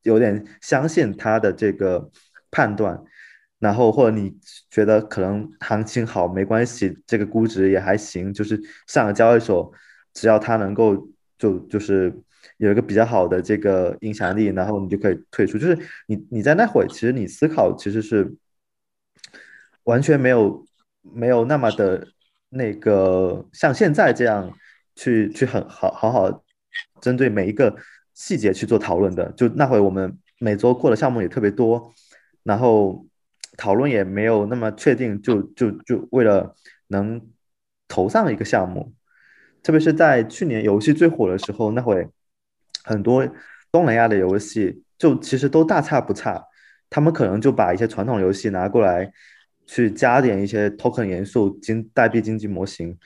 [0.03, 2.11] 有点相信他的这个
[2.51, 3.01] 判断，
[3.59, 4.37] 然后或者你
[4.71, 9.73] 觉得可能行情好没关系，这个估值也还行，就是上了交易所，
[10.15, 12.15] 只要它能够就就是
[12.59, 15.59] 有一个比较好的这个影响力，然后你就可以退出。
[15.59, 18.35] 就是你你在那会其实你思考其实是
[19.85, 20.67] 完全没有
[21.03, 22.07] 没有那么的
[22.51, 24.53] 那个像现在这样。
[25.01, 26.43] 去去很好好好
[27.01, 27.73] 针对每一个
[28.15, 31.95] 细节去做讨论的，就那会我们每周过的项目也特别多，
[32.43, 33.07] 然后
[33.59, 36.55] 讨论也没有那么确定，就就就为了
[36.87, 37.21] 能
[37.87, 38.95] 投上一个项目，
[39.63, 42.09] 特别是在去年游戏最火的时候，那会
[42.85, 43.29] 很多
[43.71, 46.43] 东南亚的游戏就其实都大差不差，
[46.89, 49.13] 他们可能就把一些传统游戏拿过来
[49.67, 52.99] 去加点一些 token 元素、经代币经济模型，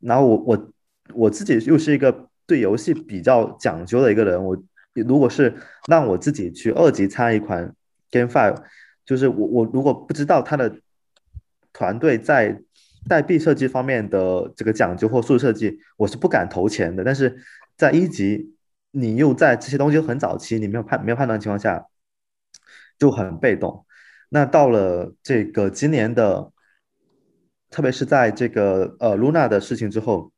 [0.00, 0.72] 然后我我。
[1.14, 4.54] 我自己又是一个对游戏比较讲究的一个人，我
[4.92, 5.56] 如果是
[5.88, 7.74] 让我自己去二级参一款
[8.10, 8.62] Game Five
[9.08, 10.70] 就是我我如果不知道他的
[11.72, 12.60] 团队在
[13.08, 17.02] 代币设计方面的这个讲究或数字设计，我是不敢投钱的。
[17.02, 17.42] 但是
[17.74, 18.54] 在一级，
[18.90, 21.86] 你又在这些东西很早期，你没有判没有判断的情况下，
[22.98, 23.86] 就很被动。
[24.28, 26.52] 那到了这个今年的，
[27.70, 30.30] 特别是在这个呃 Luna 的事情之后。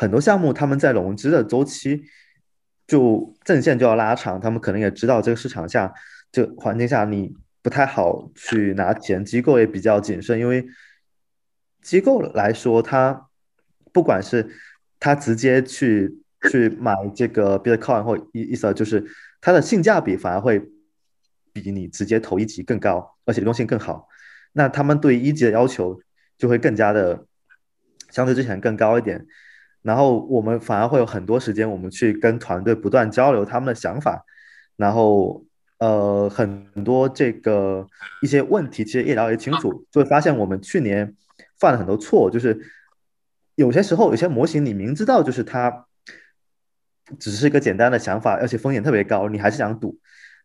[0.00, 2.04] 很多项目他们在融资的周期
[2.86, 5.92] 就阵线就要拉长，他们可能也知道这个市场下
[6.30, 7.34] 这环境下你
[7.68, 10.66] 不太好去拿钱，机构也比较谨慎，因为
[11.82, 13.28] 机构来说，他
[13.92, 14.48] 不管是
[14.98, 16.18] 他直接去
[16.50, 19.04] 去买这个 Bitcoin 或意意思就是
[19.42, 20.66] 它的性价比反而会
[21.52, 24.08] 比你直接投一级更高，而且流动性更好，
[24.54, 26.00] 那他们对一级的要求
[26.38, 27.26] 就会更加的
[28.08, 29.26] 相对之前更高一点。
[29.82, 34.24] 然后我们反而会有很多时间，我们去跟团队不断交流他们的想法，
[34.76, 35.44] 然后
[35.78, 37.86] 呃很多这个
[38.22, 41.16] 一些问题其实越聊越清楚，就会发现我们去年
[41.58, 42.58] 犯了很多错，就是
[43.54, 45.86] 有些时候有些模型你明知道就是它
[47.18, 49.98] 只是一个简单的想法，而且风险特别高，你还是想赌。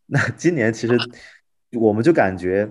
[0.06, 0.96] 那今年其实
[1.72, 2.70] 我们就感觉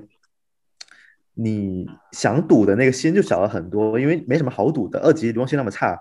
[1.34, 6.00] 你想赌的那个心就小了很多，因为没什么好赌的，二级流动性那么差。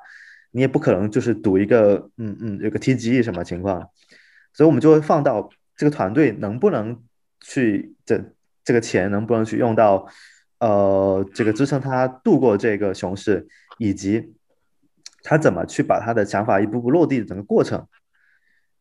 [0.55, 3.89] 你也不可能就是赌一个，嗯嗯，有个 TGE 什么情况，
[4.53, 5.49] 所以我们就会放到
[5.83, 7.03] 这个团队能不能
[7.41, 8.23] 去这
[8.63, 10.07] 这个钱能不能去用到，
[10.61, 14.33] 呃，这个支撑他度过这个熊市，以及
[15.25, 17.85] 他怎么去把他的想法一步步落地的整个过程，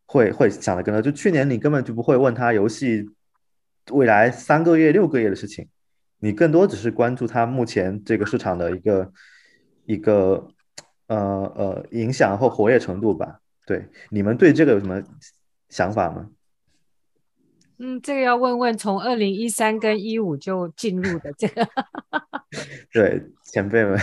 [0.05, 1.01] 会会想的更多。
[1.01, 3.09] 就去年你根本就不会问他游戏
[3.89, 5.67] 未来三个月、六个月的事情，
[6.19, 9.11] 你更多只是关注他目前这个市场的一个
[9.87, 10.47] 一个。
[11.07, 11.17] 呃
[11.57, 13.41] 呃，影响或活跃程度吧。
[13.65, 15.03] 对，你们对这个有什么
[15.67, 16.29] 想法吗？
[17.83, 21.67] 嗯，这个要问问从二零一三跟一五就进入的这个，
[22.93, 23.99] 对前辈们，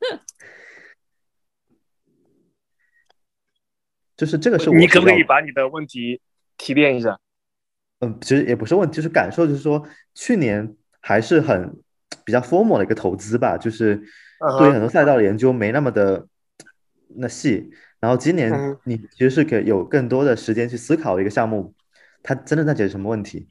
[4.16, 6.20] 就是这个是我你可不可以把你的问题
[6.56, 7.20] 提炼一下？
[8.00, 9.86] 嗯，其实也不是问题，就是感受，就是说
[10.16, 11.72] 去年还是很
[12.24, 13.94] 比较 formal 的一个投资吧，就是
[14.58, 16.26] 对很多赛道的研究没那么的
[17.16, 21.72] 那细，然后今年你其实是可以有更多的时间去思考一个项目。
[22.24, 23.46] 它真的在解决什么问题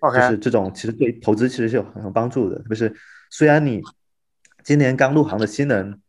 [0.00, 0.28] ？Okay.
[0.28, 2.56] 就是这种，其实对投资其实是有很有帮助的。
[2.58, 2.94] 特别是
[3.30, 3.80] 虽然你
[4.62, 6.02] 今年刚入行的新人，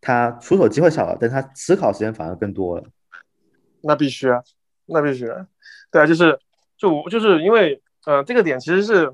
[0.00, 2.84] 他出手机会少了，但他思考时间反而更多了。
[3.82, 4.40] 那必须啊，
[4.86, 5.46] 那必须啊。
[5.90, 6.38] 对啊，就是
[6.78, 9.12] 就就是因为，呃，这个点其实是，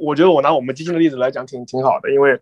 [0.00, 2.40] 我觉得我拿我们基金的例子来讲挺挺好的，因为。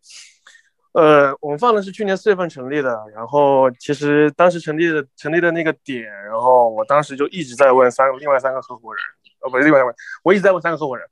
[0.95, 9.03] 呃，我们放的是去年四月份成立的，然后其实当时成立的成立的那个点，然后我当时就一直在问三个另外三个合伙人，
[9.41, 11.05] 呃，不是另外三个，我一直在问三个合伙人，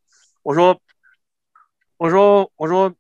[0.45, 0.81] 我说，
[1.97, 2.95] 我说，我说，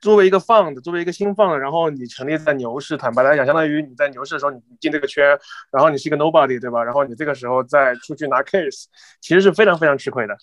[0.00, 5.38] 作为一个放的作为一个新放的然后你成立在牛市，坦白来讲，相当于你在牛市的时候你进这个圈，
[5.70, 6.82] 然后你是一个 nobody，对吧？
[6.82, 8.86] 然后你这个时候再出去拿 case，
[9.20, 10.36] 其实是非常非常吃亏的，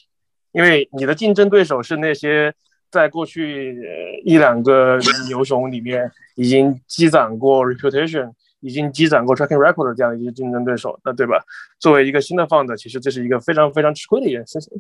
[0.54, 2.54] 因为你的竞争对手是那些。
[2.94, 3.76] 在过去
[4.24, 11.44] 一两个牛熊里面，已经积攒过 reputation，已经积攒过 tracking record 的这样一些竞争对手，那对吧？
[11.80, 14.80] 作为一个新的 fund，其实这是一个非常非常吃亏的一件事情。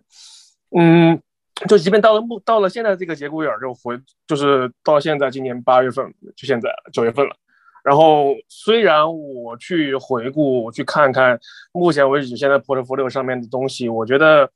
[0.78, 1.20] 嗯，
[1.68, 7.36] 就即便到了目到了现在这个节骨眼儿，就回就是到现在今年八月份，就现在九月份了。
[7.84, 11.40] 然后虽然我去回顾，我去看看
[11.72, 14.52] 目前为止现在 portfolio 上面的东西，我觉得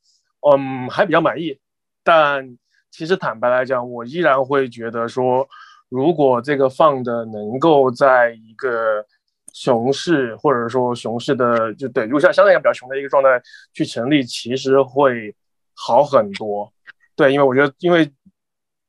[0.48, 1.58] 嗯还比较满意，
[2.04, 2.56] 但。
[2.98, 5.48] 其实坦白来讲，我依然会觉得说，
[5.88, 9.06] 如果这个放的能够在一个
[9.54, 13.30] 熊市或者说熊市的就对，如果像相对来比较熊的一个状态
[13.72, 15.36] 去成立，其实会
[15.76, 16.74] 好很多。
[17.16, 18.12] 对，因为我觉得，因为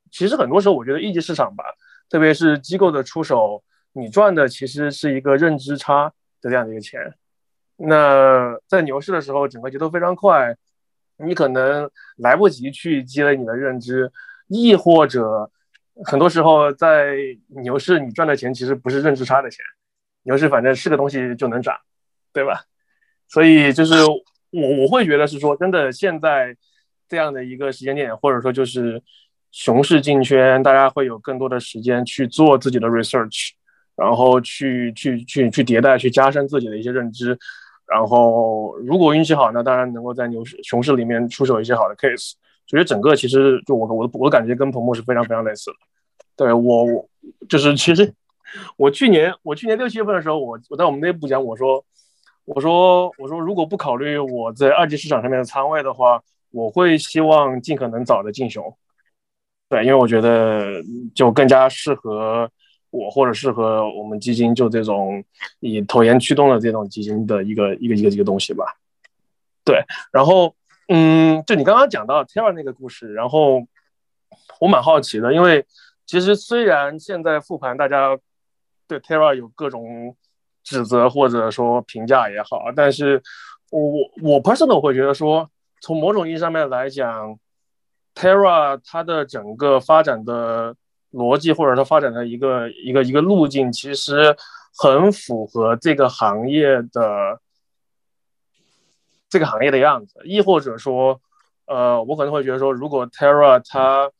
[0.09, 1.63] 其实很多时候我觉得一级市场吧，
[2.09, 6.99] 特别是机构的出手，你赚的其实是一个认知差的这样的一个钱。
[7.77, 10.57] 那在牛市的时候，整个节奏非常快。
[11.25, 14.11] 你可能来不及去积累你的认知，
[14.47, 15.51] 亦或者
[16.05, 17.17] 很多时候在
[17.47, 19.63] 牛市你赚的钱其实不是认知差的钱，
[20.23, 21.75] 牛市反正是个东西就能涨，
[22.31, 22.63] 对吧？
[23.27, 26.55] 所以就是我我会觉得是说真的，现在
[27.07, 29.01] 这样的一个时间点，或者说就是
[29.51, 33.49] 熊市进圈，大家会有更多的时间去做自己的 research，
[33.95, 37.37] 然后去去去去迭代，去加深自己的一些认知。
[37.89, 42.33] 然后，如果运气好，那当然能够在牛市、熊市里面出手一些好的 case。
[42.67, 45.77] 所以整个其实就我我我感觉跟彭博是非常非常类似的。
[46.35, 47.09] 对我，我
[47.49, 48.13] 就是其实
[48.77, 51.83] 我去年我去年六七月份的时候，我我在我们内部讲，我说
[52.45, 56.21] 我说我说如果不考虑我在二级市场上面的仓位的话，
[56.51, 58.77] 我会希望尽可能早的进熊。
[59.67, 60.83] 对，因为我觉得
[61.15, 62.47] 就更加适合。
[62.91, 65.23] 我或者适合我们基金就这种
[65.59, 68.65] 以投研驱动的这种基金的一个一个一个一个东西吧，
[69.63, 69.83] 对。
[70.11, 70.55] 然后，
[70.87, 73.67] 嗯，就你刚刚讲到 Terra 那个故事，然后
[74.59, 75.65] 我蛮好奇的，因为
[76.07, 78.17] 其实虽然现在复盘大家
[78.87, 80.15] 对 Terra 有各种
[80.63, 83.21] 指责或者说评价也好，但是
[83.69, 85.47] 我我我 personal 会觉得说，
[85.79, 87.37] 从某种意义上面来讲
[88.15, 90.75] ，Terra 它的整个发展的。
[91.11, 94.35] 逻辑或者说发展的一个一个一个路径，其实
[94.77, 97.39] 很符合这个行业的
[99.27, 100.21] 这个行业的样子。
[100.23, 101.19] 亦或者说，
[101.65, 104.11] 呃，我可能会觉得说，如果 Terra 它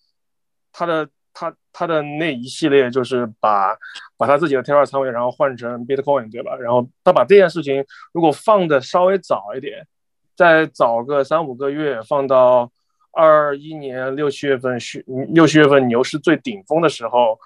[0.72, 3.78] 它的它它的那一系列就是把
[4.18, 6.56] 把他自己的 Terra 仓位然后换成 Bitcoin，对吧？
[6.56, 9.88] 然后他把这件事情如果放的稍微早一点，
[10.36, 12.72] 再早个三五个月放到。
[13.12, 17.40] 二一年六七月份是六七月份牛市最顶峰的时候，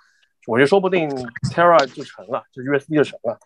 [0.47, 1.09] 我觉得说不定
[1.51, 3.39] Terra 就成了，就 USD 就成了。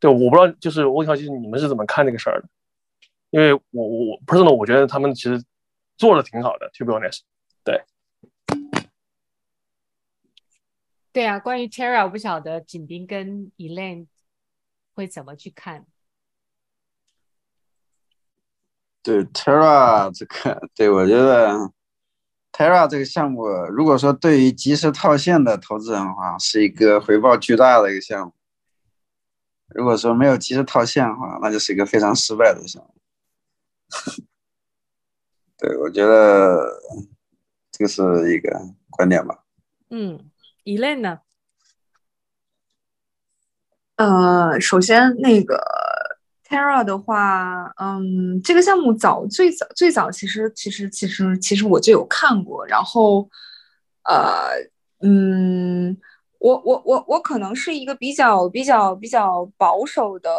[0.00, 2.48] 对，我不知道，就是我想，其实你们是怎么看这个事儿的？
[3.30, 5.44] 因为我我我 personal 我觉得他们其实
[5.96, 7.20] 做的挺好的，to be honest。
[7.62, 7.82] 对，
[11.12, 14.06] 对啊，关于 Terra，我不晓得景斌跟 Elaine
[14.94, 15.84] 会怎么去看。
[19.08, 21.72] 对 Terra 这个，对我觉得
[22.52, 28.32] Terra 这个项目，如果说对于及时套现的投资人的话，是一个回报巨大的一个项目；
[29.68, 32.94] 如果说没有及时套现的话，那就是一个非常失败的项目。
[35.56, 36.68] 对，我觉得
[37.70, 38.02] 这个是
[38.34, 38.60] 一个
[38.90, 39.42] 观点吧。
[39.88, 40.30] 嗯
[40.64, 41.20] ，Elaine 呢？
[43.96, 45.58] 呃，首先那个。
[46.48, 53.28] Terra 的话，嗯，这个项目早最早最早其实其实其实其实我就有看过，然后，
[54.04, 54.48] 呃，
[55.02, 55.94] 嗯，
[56.38, 60.30] 我我我我可能是一个比较比较比较保守的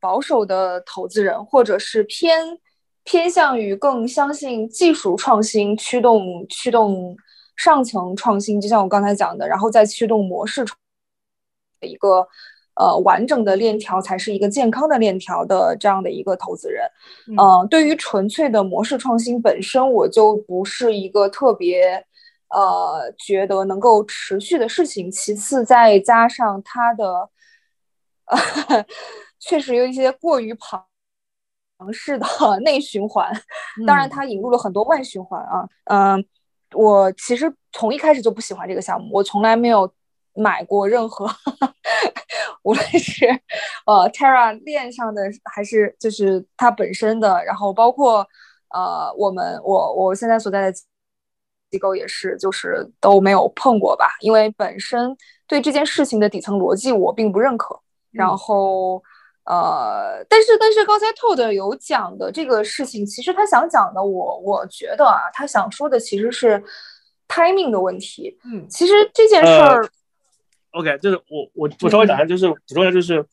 [0.00, 2.58] 保守的投资人，或者是偏
[3.04, 7.14] 偏向于更相信技术创新驱动驱动
[7.54, 12.26] 上层创新，就像我刚才讲的，然后再驱动模式的一个。
[12.76, 16.84] 呃，完整的链条才是一个健康的链条的这样的一个投资人。
[17.28, 22.04] 嗯、呃，对于纯粹的模式创新本身，我就不是一个特别
[22.48, 25.10] 呃觉得能够持续的事情。
[25.10, 27.28] 其次，再加上它的
[28.26, 28.84] 呃
[29.38, 30.84] 确实有一些过于庞
[31.92, 32.26] 氏的
[32.64, 33.30] 内循环，
[33.86, 35.68] 当然它引入了很多外循环啊。
[35.84, 36.24] 嗯、呃，
[36.72, 39.88] 我其实从一开始就不喜欢这个项目，我从来没有
[40.34, 41.28] 买过任何。
[42.62, 43.26] 无论是
[43.84, 48.26] 呃 Terra 链上的，还是就是它本身的，然后包括
[48.70, 50.78] 呃我们我我现在所在的
[51.70, 55.14] 机构也是，就是都没有碰过吧，因为本身
[55.46, 57.78] 对这件事情的底层逻辑我并不认可。
[58.10, 59.02] 然后
[59.44, 66.64] 呃，但是但是刚才 Todd 有讲的这个事情，其实他想讲的我，我我觉得啊，他想说的其实是
[67.28, 68.38] timing 的问题。
[68.44, 69.82] 嗯，其实这件事儿。
[69.82, 69.88] 呃
[70.74, 73.24] OK，就是我我我稍微讲一下，就是补充一下，就是，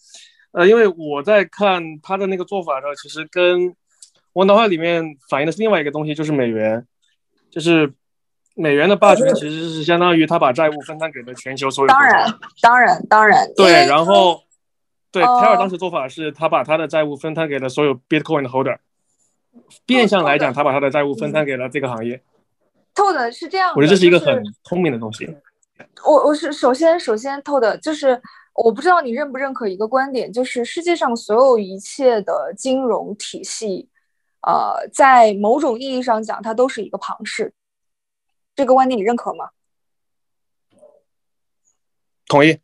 [0.51, 3.75] 呃，因为我在看他的那个做法的时候，其实跟
[4.33, 6.85] 我脑海里面反映的是另外一个东西，就是美元，
[7.49, 7.91] 就是
[8.55, 11.87] 美元的霸权其实是相当于他把债务分摊给了全球所有。
[11.87, 13.51] 当然，当然，当然。
[13.55, 14.43] 对，然后，
[15.11, 18.77] 对，泰尔当时做法是他把他的债务分摊给了所有 Bitcoin 的 holder，
[19.87, 22.21] 变相来讲，他把他的债务分摊给了这个行业。
[22.93, 25.35] 透的是这样，我觉得这是一个很聪明的东西。
[26.05, 28.21] 我我是首先首先透的，就是
[28.53, 33.89] 我不知道你认不认可一个观点，就是世界上所有一切的金融体系，
[34.41, 37.53] 呃，在某种意义上讲，它都是一个庞氏。
[38.55, 39.49] 这个观点你认可吗？
[42.27, 42.59] 同意。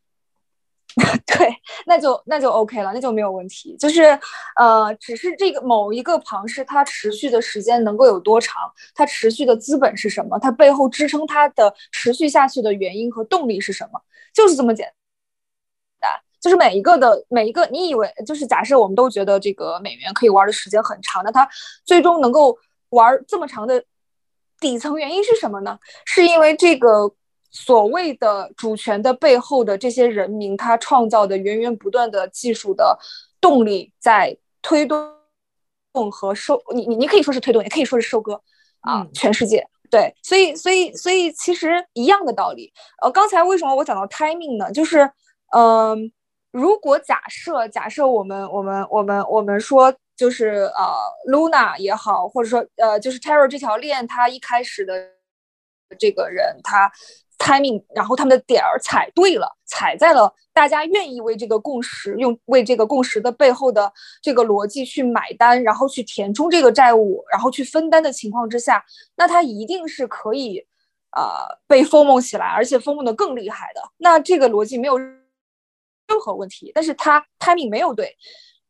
[1.27, 1.55] 对，
[1.85, 3.77] 那就那就 OK 了，那就没有问题。
[3.77, 4.19] 就是，
[4.55, 8.71] 呃，只是这个某一个庞氏，它持续的时间能够有多长？
[8.95, 10.39] 它持续的资本是什么？
[10.39, 14.01] 它背后支撑它的持续下去的原因和动力是什么？
[14.33, 14.91] 就是这么简
[15.99, 16.11] 单。
[16.41, 21.47] 就是每一个的每一个，你以为就是假设我们都觉得这个美元可以玩的时间很长，那它
[21.85, 22.57] 最终能够
[22.89, 23.83] 玩这么长的
[24.59, 25.77] 底层原因是什么呢？
[26.05, 27.13] 是因为这个。
[27.59, 32.97] 所谓的主权的背后的这些人民，他创造的源源不断的技术的
[33.41, 35.11] 动力，在推动
[36.11, 38.39] 和收你你你可以说是推动，也可以说是收割
[38.81, 42.71] 啊，全世界对，所以所以所以其实一样的道理。
[43.01, 44.71] 呃，刚才为什么我讲到 timing 呢？
[44.71, 44.99] 就是
[45.51, 45.97] 嗯、呃，
[46.51, 50.93] 如果假设假设我们我们我们我们说就是呃
[51.27, 54.93] Luna 也好，或者说呃就是 Terra 这条链，它一开始的
[55.97, 56.91] 这个人他。
[57.37, 63.91] timing，然后他们的点儿踩对了，踩在了大家愿意为这个共识用为这个共识的背后的
[64.21, 68.83] 这个逻辑去买单，然后去填充这个债务，然后去分担的情况之下，
[69.15, 70.65] 那它一定是可以，
[71.15, 73.81] 呃，被 FOMO 起来，而且 FOMO 的更厉害的。
[73.97, 75.17] 那这个逻辑没有任
[76.21, 78.15] 何问题，但是它 timing 没有对，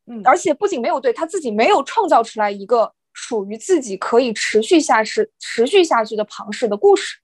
[0.07, 7.17] 嗯，而且不仅没有对，他自己没有创造出来一个属于自己可以持续下去、持续下去的庞氏的故事。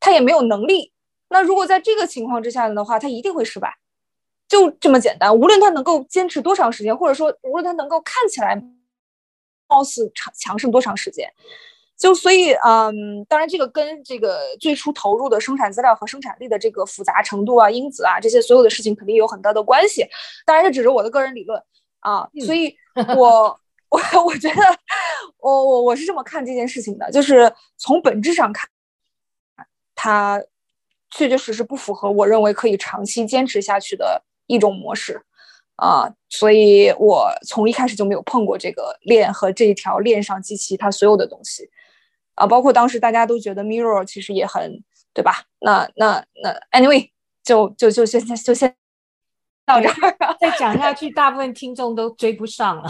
[0.00, 0.92] 他也没有能力。
[1.30, 3.76] 那如果在这个情况之下的话，他一定会失败，
[4.48, 5.36] 就这么简单。
[5.36, 8.56] 无论他能够坚持多长时间，或者说无论他能够看起来
[9.68, 11.30] 貌似强强盛多长时间，
[11.98, 20.06] 就所以，嗯，当然这个跟这个最初投入的生产资料和生产力的这个复杂程度啊、因子啊这些所有的事情肯定有很大的关系。
[20.46, 21.62] 当然这只是我的个人理论
[22.00, 22.74] 啊，所以
[23.16, 23.60] 我
[23.90, 24.62] 我我觉得
[25.38, 28.66] 我我我是这么看这件事情的，就是从本质上看。
[30.00, 30.40] 它
[31.10, 35.20] 确确实实不符合我认为可以长期坚持下去的一种模式
[35.74, 41.68] 啊，所以我从一开始就没有碰过这个链和这一条链上及其它所有的东西
[42.36, 45.44] 啊，包括当时大家都觉得 Mirror 其实也很对吧？
[45.58, 47.10] 那那那 Anyway
[47.42, 48.77] 就就就先先就先。
[49.68, 49.92] 到这儿，
[50.40, 52.88] 再讲下去，大部分听众都追不上了。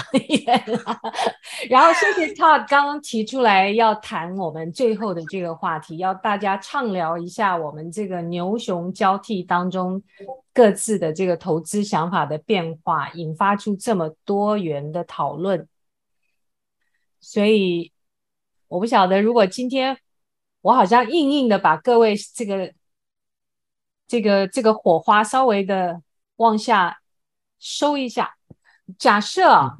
[1.69, 10.01] 然后，谢谢 Todd 刚刚提出来要谈我们最后的这个话题，要大家畅聊一下我们这个牛熊交替当中
[10.55, 15.67] 各自的这个投资想法的变化，引发出这么多元的讨论。
[17.19, 17.91] 所以，
[18.69, 19.99] 我不晓得，如果今天
[20.61, 22.73] 我好像硬硬的把各位这个
[24.07, 26.01] 这个这个火花稍微的。
[26.39, 26.98] 往下
[27.60, 28.36] 收一下。
[28.98, 29.78] 假设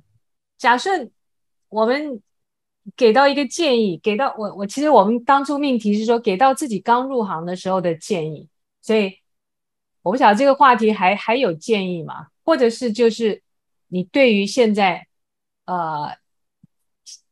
[0.57, 0.91] 假设
[1.69, 2.23] 我们
[2.95, 8.49] 给到一个建议，给到我我其实我们当初命题是说给到自己刚入行的时候的建议，
[8.81, 9.19] 所以
[10.03, 12.29] 我不晓得这个话题还还有建议吗？
[12.45, 13.43] 或者是就是
[13.89, 15.07] 你对于现在
[15.67, 16.17] 呃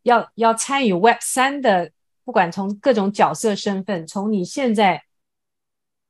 [0.02, 1.90] 要要参与 Web 三的，
[2.24, 5.04] 不管从各种角色身份，从你现在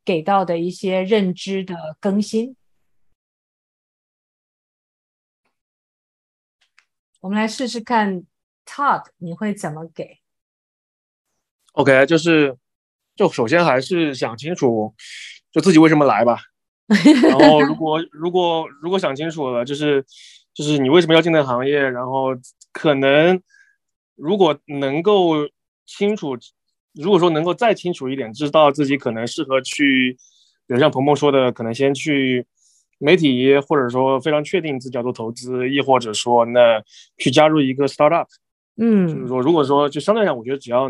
[0.05, 2.57] 给到的一些认知的更新。
[7.27, 8.23] 我们来试试看
[8.65, 10.21] ，Todd，你会怎么给
[11.73, 12.57] ？OK，就是，
[13.17, 14.95] 就首先还是想清楚，
[15.51, 16.39] 就自己为什么来吧。
[17.21, 20.07] 然后， 如果如果如果想清楚了，就是
[20.55, 22.29] 就是你为什么要进那个行业，然后
[22.71, 23.43] 可能
[24.15, 25.33] 如果能够
[25.85, 26.37] 清楚，
[26.93, 30.17] 如果说能够再清楚一点，知道自己可能适合去，
[30.69, 32.47] 比如像鹏鹏说的，可能先去。
[32.99, 36.83] 媒体，或者说非常确定自己要做投资，亦或者说那
[37.19, 38.27] 去加入一个 startup，
[38.77, 40.89] 嗯，就是说，如果说就相对来讲，我觉得只要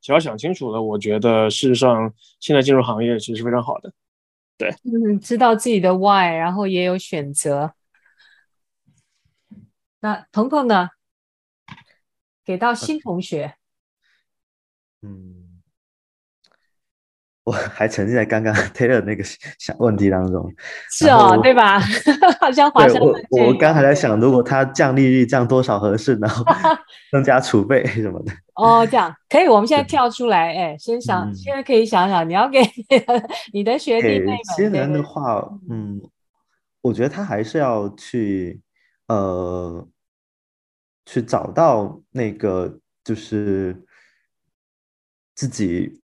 [0.00, 3.92] 只要想清楚了，我觉得事实上现在进入行业其实是非常好的，
[4.56, 7.74] 对，嗯，知道自己的 why，然后也有选择。
[10.00, 10.88] 那鹏鹏呢？
[12.44, 13.54] 给到新同学，
[15.00, 15.41] 嗯。
[17.44, 19.24] 我还沉浸在刚刚 Taylor 那个
[19.58, 20.48] 想问题当中，
[20.90, 21.80] 是哦，对吧？
[22.40, 23.00] 好像华生。
[23.00, 26.44] 我我刚还在想，如果他降利率降多少合适，然后
[27.10, 28.32] 增加储备什么的。
[28.54, 29.48] 哦，这样可以。
[29.48, 32.60] 我们现在跳出来，哎，先想，嗯、现在可以想想，你要给
[33.52, 34.36] 你的学弟妹们。
[34.56, 36.00] 新人的话，嗯，
[36.80, 38.60] 我觉得他还是要去
[39.08, 39.88] 呃，
[41.06, 43.82] 去找到那个就是
[45.34, 46.00] 自己。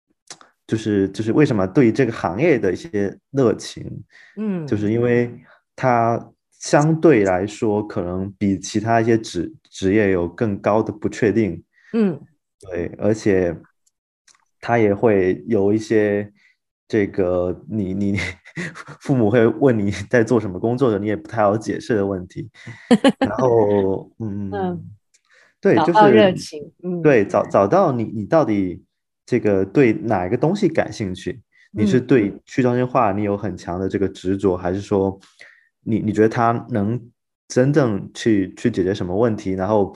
[0.68, 4.04] 就是就是为什么对于这个行业的一些热情，
[4.36, 5.32] 嗯，就是因为
[5.76, 11.64] 它相对来说可能比其他一些职职业有更高的不确定，
[11.94, 12.20] 嗯，
[12.60, 13.56] 对，而且
[14.60, 16.34] 他也会有一些
[16.88, 18.18] 这个你你
[19.02, 22.50] 父母会问你在做什么工作的，你也不太好解释的问题，
[23.20, 24.90] 然后 嗯，嗯
[25.62, 28.84] 对，就是热情，嗯，对，找找到你你到底。
[29.26, 31.42] 这个对哪一个东西感兴趣？
[31.78, 35.20] 你是对去中心化你有很强的这个执着，还是说
[35.82, 36.98] 你你觉得它能
[37.50, 39.52] 真正去去解决什么问题？
[39.52, 39.94] 然后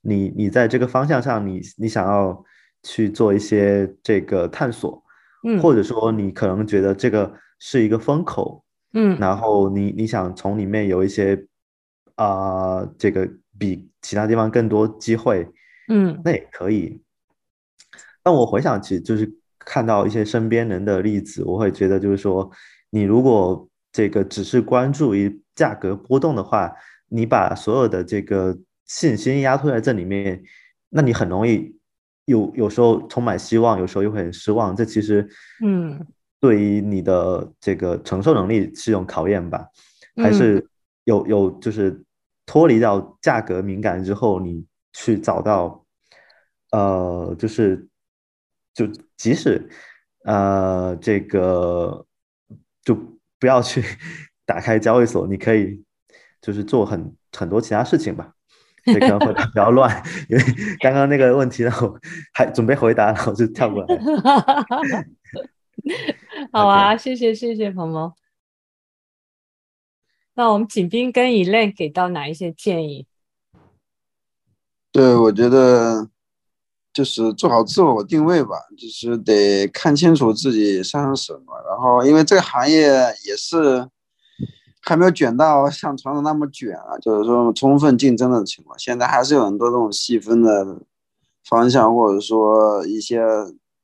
[0.00, 2.42] 你你在这个方向上你，你你想要
[2.82, 5.02] 去做一些这个探索，
[5.44, 8.64] 嗯，或者说你可能觉得这个是一个风口，
[8.94, 11.36] 嗯，然后你你想从里面有一些
[12.14, 13.28] 啊、呃，这个
[13.58, 15.46] 比其他地方更多机会，
[15.88, 16.98] 嗯，那也可以。
[18.22, 22.50] 但我回想起，就是看到一些身边人的例子，我会觉得，就是说，
[22.90, 26.72] 你如果这个只是关注于价格波动的话，
[27.08, 30.42] 你把所有的这个信心压托在这里面，
[30.88, 31.76] 那你很容易
[32.24, 34.74] 有有时候充满希望，有时候又会很失望。
[34.74, 35.28] 这其实，
[35.62, 36.06] 嗯，
[36.40, 39.66] 对于你的这个承受能力是一种考验吧？
[40.16, 40.66] 还是
[41.04, 42.02] 有有就是
[42.46, 45.84] 脱离到价格敏感之后，你去找到，
[46.72, 47.86] 呃，就是。
[48.80, 48.86] 就
[49.18, 49.68] 即使，
[50.24, 52.06] 呃，这个
[52.82, 52.94] 就
[53.38, 53.84] 不要去
[54.46, 55.84] 打开交易所，你可以
[56.40, 58.32] 就是做很很多其他事情吧。
[58.86, 60.42] 这可能会比较乱，因为
[60.80, 62.00] 刚刚那个问题呢，我
[62.32, 63.88] 还准备回答，然后就跳过来。
[66.50, 68.14] 好啊，谢谢谢谢鹏鹏。
[70.32, 73.06] 那我们景斌跟 Elaine 给到哪一些建议？
[74.90, 76.08] 对，我觉得。
[76.92, 81.54] 就是做好自我定位吧，就是得看清楚自己擅长什么。
[81.68, 82.88] 然后，因为这个行业
[83.26, 83.88] 也是
[84.82, 88.76] 还没有卷到像传统那么卷啊，就是说充分竞争的情况。
[88.78, 90.80] 现在还是有很多这种细分的
[91.48, 93.20] 方向，或者说一些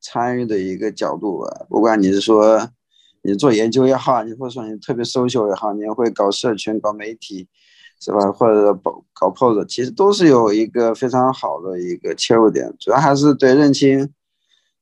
[0.01, 1.65] 参与的一个角度吧。
[1.69, 2.69] 不管你是说
[3.21, 7.47] 你做研究也好，你或者说你特别 social 也好，你也会搞社群、搞媒体。
[7.99, 8.31] 是吧？
[8.31, 14.13] 或者搞搞 pose，其实都是有一个非常好的一个切入点，主要还是对认清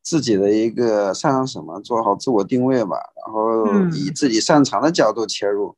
[0.04, 3.66] 自己的一个擅长什么，做好自我定位吧，然后
[3.96, 5.76] 以自己擅长的角度切入，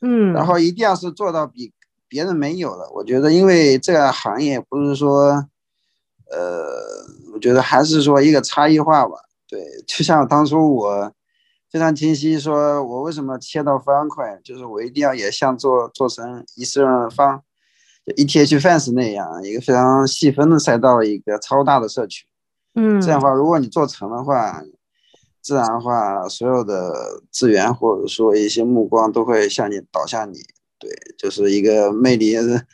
[0.00, 1.72] 嗯，然后一定要是做到比
[2.08, 2.90] 别人没有的。
[2.94, 5.44] 我觉得，因为这个行业不是说，
[6.30, 6.70] 呃，
[7.34, 9.16] 我觉得还是说一个差异化吧。
[9.46, 11.12] 对，就像当初我。
[11.70, 17.42] 非常清晰，说我为什么切到方块，就是我一定要也像做做成一次方，
[18.06, 22.26] 就 ETH Fans 那样一个非常细分的赛道，一个超大的社区。
[22.74, 24.62] 嗯，这样的话，如果你做成的话，
[25.42, 30.38] 自然的话，所有的资源或者说一些目光都会向你导向你，
[30.78, 32.64] 对，就是一个魅力的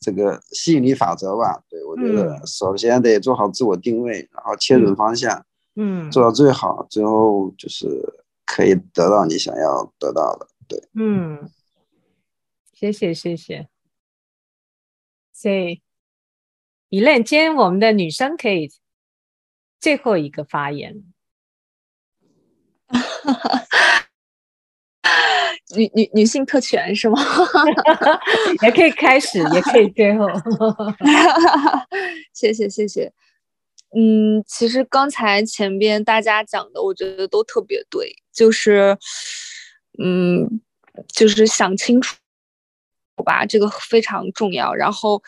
[0.00, 1.62] 这个吸引力法则吧。
[1.68, 5.44] 对，我觉得首先得做好自我定位，然后切准方向，
[5.76, 7.86] 嗯，做到最好，最后就是
[8.54, 10.46] 可以得到你想要得到的。
[10.68, 11.50] 对，嗯，
[12.74, 13.66] 谢谢谢谢。
[15.32, 15.80] 所以
[16.90, 18.70] ，Elaine，今天我们的女生可以
[19.80, 21.02] 最后一个发言。
[25.74, 27.18] 女女女性特权是吗？
[28.62, 30.26] 也可以开始，也可以最后。
[32.34, 33.10] 谢谢谢谢。
[33.96, 38.96] 嗯，其实刚才前边大家讲的，我觉得都特别对，就是，
[40.02, 40.60] 嗯，
[41.14, 42.16] 就是想清楚
[43.24, 44.74] 吧，这个非常重要。
[44.74, 45.22] 然后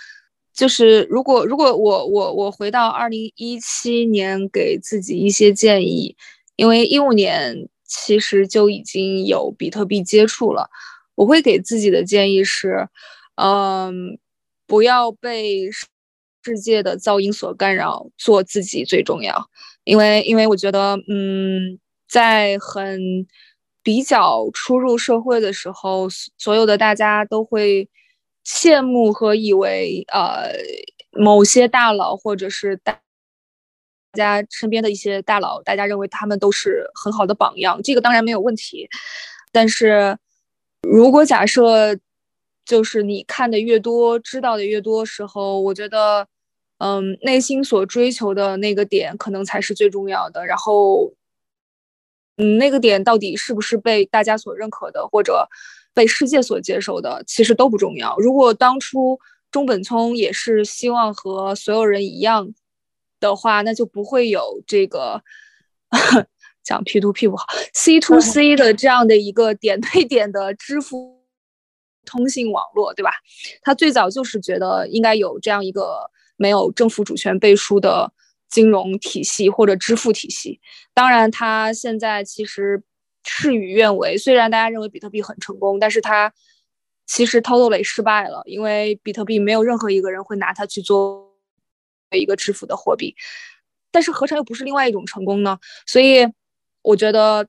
[0.52, 6.16] 就是，如果如果我我我回到二零一七年，给自己一些建议，
[6.56, 7.68] 因为一五年。
[7.86, 10.68] 其实就已经有比特币接触了，
[11.14, 12.88] 我会给自己的建议是，
[13.36, 14.18] 嗯，
[14.66, 15.70] 不要被
[16.44, 19.48] 世界的噪音所干扰，做自己最重要。
[19.84, 23.00] 因为，因为我觉得，嗯，在很
[23.82, 26.08] 比较初入社会的时候，
[26.38, 27.88] 所有的大家都会
[28.46, 30.52] 羡慕和以为，呃，
[31.12, 33.00] 某些大佬或者是大。
[34.16, 38.88] 大家身边的一些大佬，大家认为他们都是很好的榜样，这个当然没有问题。
[39.50, 40.16] 但是，
[40.82, 41.98] 如果假设
[42.64, 46.28] 就是你看的越多，知道的越多时候，我觉得，
[46.78, 50.44] 嗯，内心所追求的那个点可能才是最重要的。
[50.46, 51.12] 然后，
[52.36, 55.48] 嗯，那个点到底是不是被大家所认可的，或者
[55.92, 58.16] 被世界所接受的，其实都不重要。
[58.18, 59.18] 如果当初
[59.50, 62.54] 中本聪也是希望和所有人一样。
[63.20, 65.22] 的话，那就不会有这个
[66.62, 71.24] 讲 P to P 不好，C to C 的这样的一个点对点的支付
[72.04, 73.12] 通信网络，对吧？
[73.62, 78.12] 他最早就是觉得应该有这样一个没有政府主权背书的
[78.48, 80.60] 金融体系或者支付体系。
[80.92, 82.82] 当然，它现在其实
[83.24, 86.32] 事与愿违，虽然大家认为比特币很成功，但是它
[87.06, 91.24] 其实 totally 失败了，因为比特币没有任何一个人会拿它去做。
[92.12, 93.12] 一个支付的货币，
[93.90, 95.58] 但是何尝又不是另外一种成功呢？
[95.84, 96.24] 所以
[96.80, 97.44] 我觉得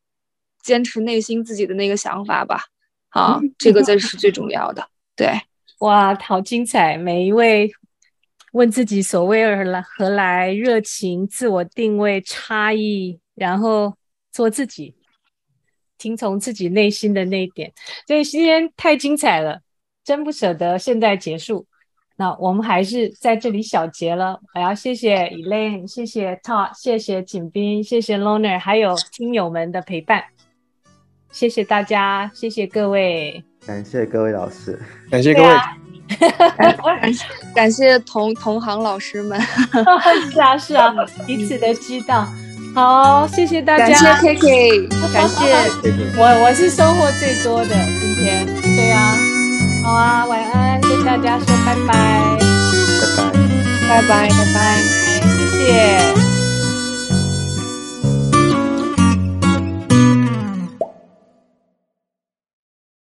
[0.64, 2.64] 坚持内心自己的那个想法吧，
[3.10, 4.90] 啊， 这个才是最重要的。
[5.16, 5.40] 对，
[5.82, 6.98] 哇，好精彩！
[6.98, 7.72] 每一位
[8.56, 13.94] 问自己所谓而来何来，热情、自我定位、差异，然后
[14.32, 14.96] 做自己，
[15.98, 17.74] 听从自己内心的那一点。
[18.08, 19.60] 所以今天太精彩了，
[20.06, 21.66] 真不舍得现在结束。
[22.16, 24.40] 那我们还是在这里小结了。
[24.54, 30.35] 我要谢谢 Elaine，谢谢 Todd，谢谢景斌，谢谢 Loner，还有听友们的陪伴。
[31.36, 34.80] 谢谢大家，谢谢各位，感谢各位老师，
[35.12, 35.76] 感谢各位，啊、
[37.02, 39.38] 感 谢感谢同同行老师们。
[40.32, 40.94] 是啊是啊，
[41.28, 42.26] 彼此的知道。
[42.74, 45.54] 好，谢谢大家，感谢 KK，感谢
[46.18, 48.46] 我我是收获最多的今天。
[48.62, 49.14] 对啊，
[49.84, 50.80] 好啊，晚安。
[50.82, 52.38] 跟大家说拜拜，
[53.90, 54.40] 拜拜，拜拜，拜
[56.16, 56.25] 拜。